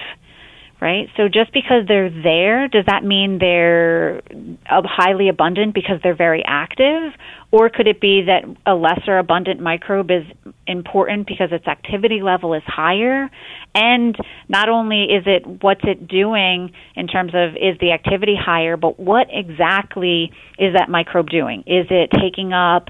[0.79, 1.07] right?
[1.17, 4.21] So just because they're there, does that mean they're
[4.67, 7.13] highly abundant because they're very active?
[7.49, 10.23] Or could it be that a lesser abundant microbe is
[10.67, 13.29] important because its activity level is higher?
[13.73, 14.15] And
[14.49, 18.99] not only is it what's it doing in terms of is the activity higher, but
[18.99, 21.61] what exactly is that microbe doing?
[21.65, 22.89] Is it taking up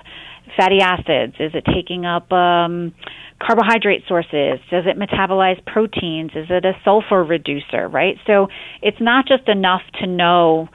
[0.56, 1.36] fatty acids?
[1.40, 2.94] Is it taking up um,
[3.42, 4.60] carbohydrate sources?
[4.70, 6.32] Does it metabolize proteins?
[6.36, 8.16] Is it a sulfur reducer, right?
[8.26, 8.48] So
[8.82, 10.70] it's not just enough to know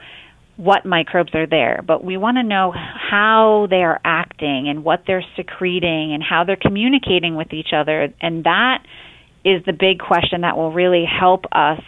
[0.55, 5.03] what microbes are there, but we want to know how they are acting and what
[5.07, 8.13] they're secreting and how they're communicating with each other.
[8.21, 8.83] And that
[9.43, 11.79] is the big question that will really help us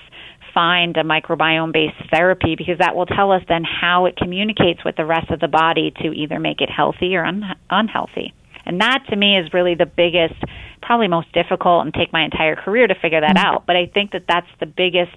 [0.55, 4.95] find a microbiome based therapy because that will tell us then how it communicates with
[4.95, 8.33] the rest of the body to either make it healthy or un- unhealthy.
[8.65, 10.41] And that to me is really the biggest,
[10.81, 13.45] probably most difficult, and take my entire career to figure that mm-hmm.
[13.45, 13.67] out.
[13.67, 15.15] But I think that that's the biggest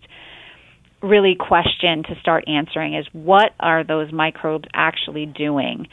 [1.00, 5.86] really question to start answering is what are those microbes actually doing?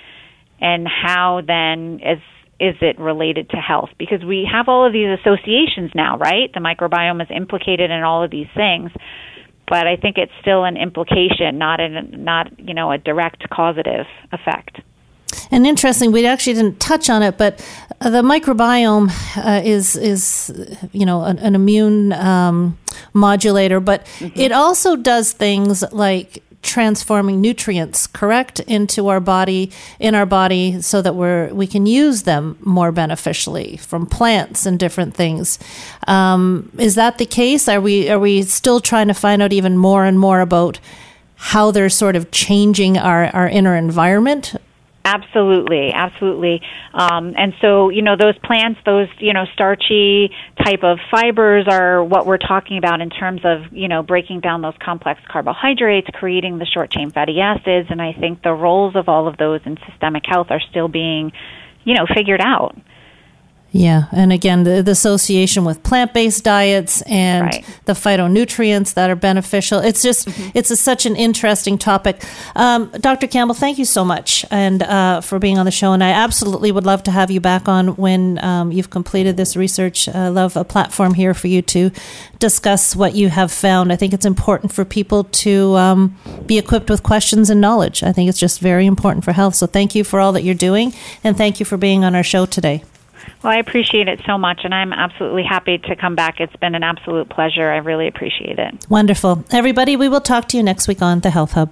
[0.59, 2.19] And how then is
[2.57, 3.89] is it related to health?
[3.99, 6.51] Because we have all of these associations now right?
[6.53, 8.91] The microbiome is implicated in all of these things
[9.67, 14.05] but i think it's still an implication not an not you know a direct causative
[14.31, 14.81] effect.
[15.51, 17.65] And interesting, we actually didn't touch on it, but
[18.01, 20.51] uh, the microbiome uh, is is
[20.91, 22.77] you know an, an immune um,
[23.13, 30.25] modulator, but it also does things like transforming nutrients correct into our body in our
[30.25, 35.59] body so that we're we can use them more beneficially from plants and different things.
[36.07, 37.69] Um, is that the case?
[37.69, 40.79] Are we are we still trying to find out even more and more about
[41.35, 44.55] how they're sort of changing our, our inner environment
[45.05, 46.61] Absolutely, absolutely.
[46.91, 50.31] Um, and so, you know, those plants, those, you know, starchy
[50.63, 54.63] type of fibers are what we're talking about in terms of, you know, breaking down
[54.63, 57.89] those complex carbohydrates, creating the short chain fatty acids.
[57.91, 61.31] And I think the roles of all of those in systemic health are still being,
[61.83, 62.75] you know, figured out.
[63.77, 67.65] Yeah, and again, the, the association with plant-based diets and Right.
[67.83, 69.79] the phytonutrients that are beneficial.
[69.79, 72.23] It's just, it's a, such an interesting topic.
[72.55, 73.27] Um, Dr.
[73.27, 75.91] Campbell, thank you so much and uh, for being on the show.
[75.91, 79.57] And I absolutely would love to have you back on when um, you've completed this
[79.57, 80.07] research.
[80.07, 81.91] I love a platform here for you to
[82.39, 83.91] discuss what you have found.
[83.91, 86.15] I think it's important for people to um,
[86.45, 88.03] be equipped with questions and knowledge.
[88.03, 89.55] I think it's just very important for health.
[89.55, 90.93] So thank you for all that you're doing,
[91.25, 92.85] and thank you for being on our show today.
[93.43, 96.39] Well, I appreciate it so much, and I'm absolutely happy to come back.
[96.39, 97.69] It's been an absolute pleasure.
[97.69, 98.85] I really appreciate it.
[98.89, 99.45] Wonderful.
[99.51, 101.71] Everybody, we will talk to you next week on the Health Hub.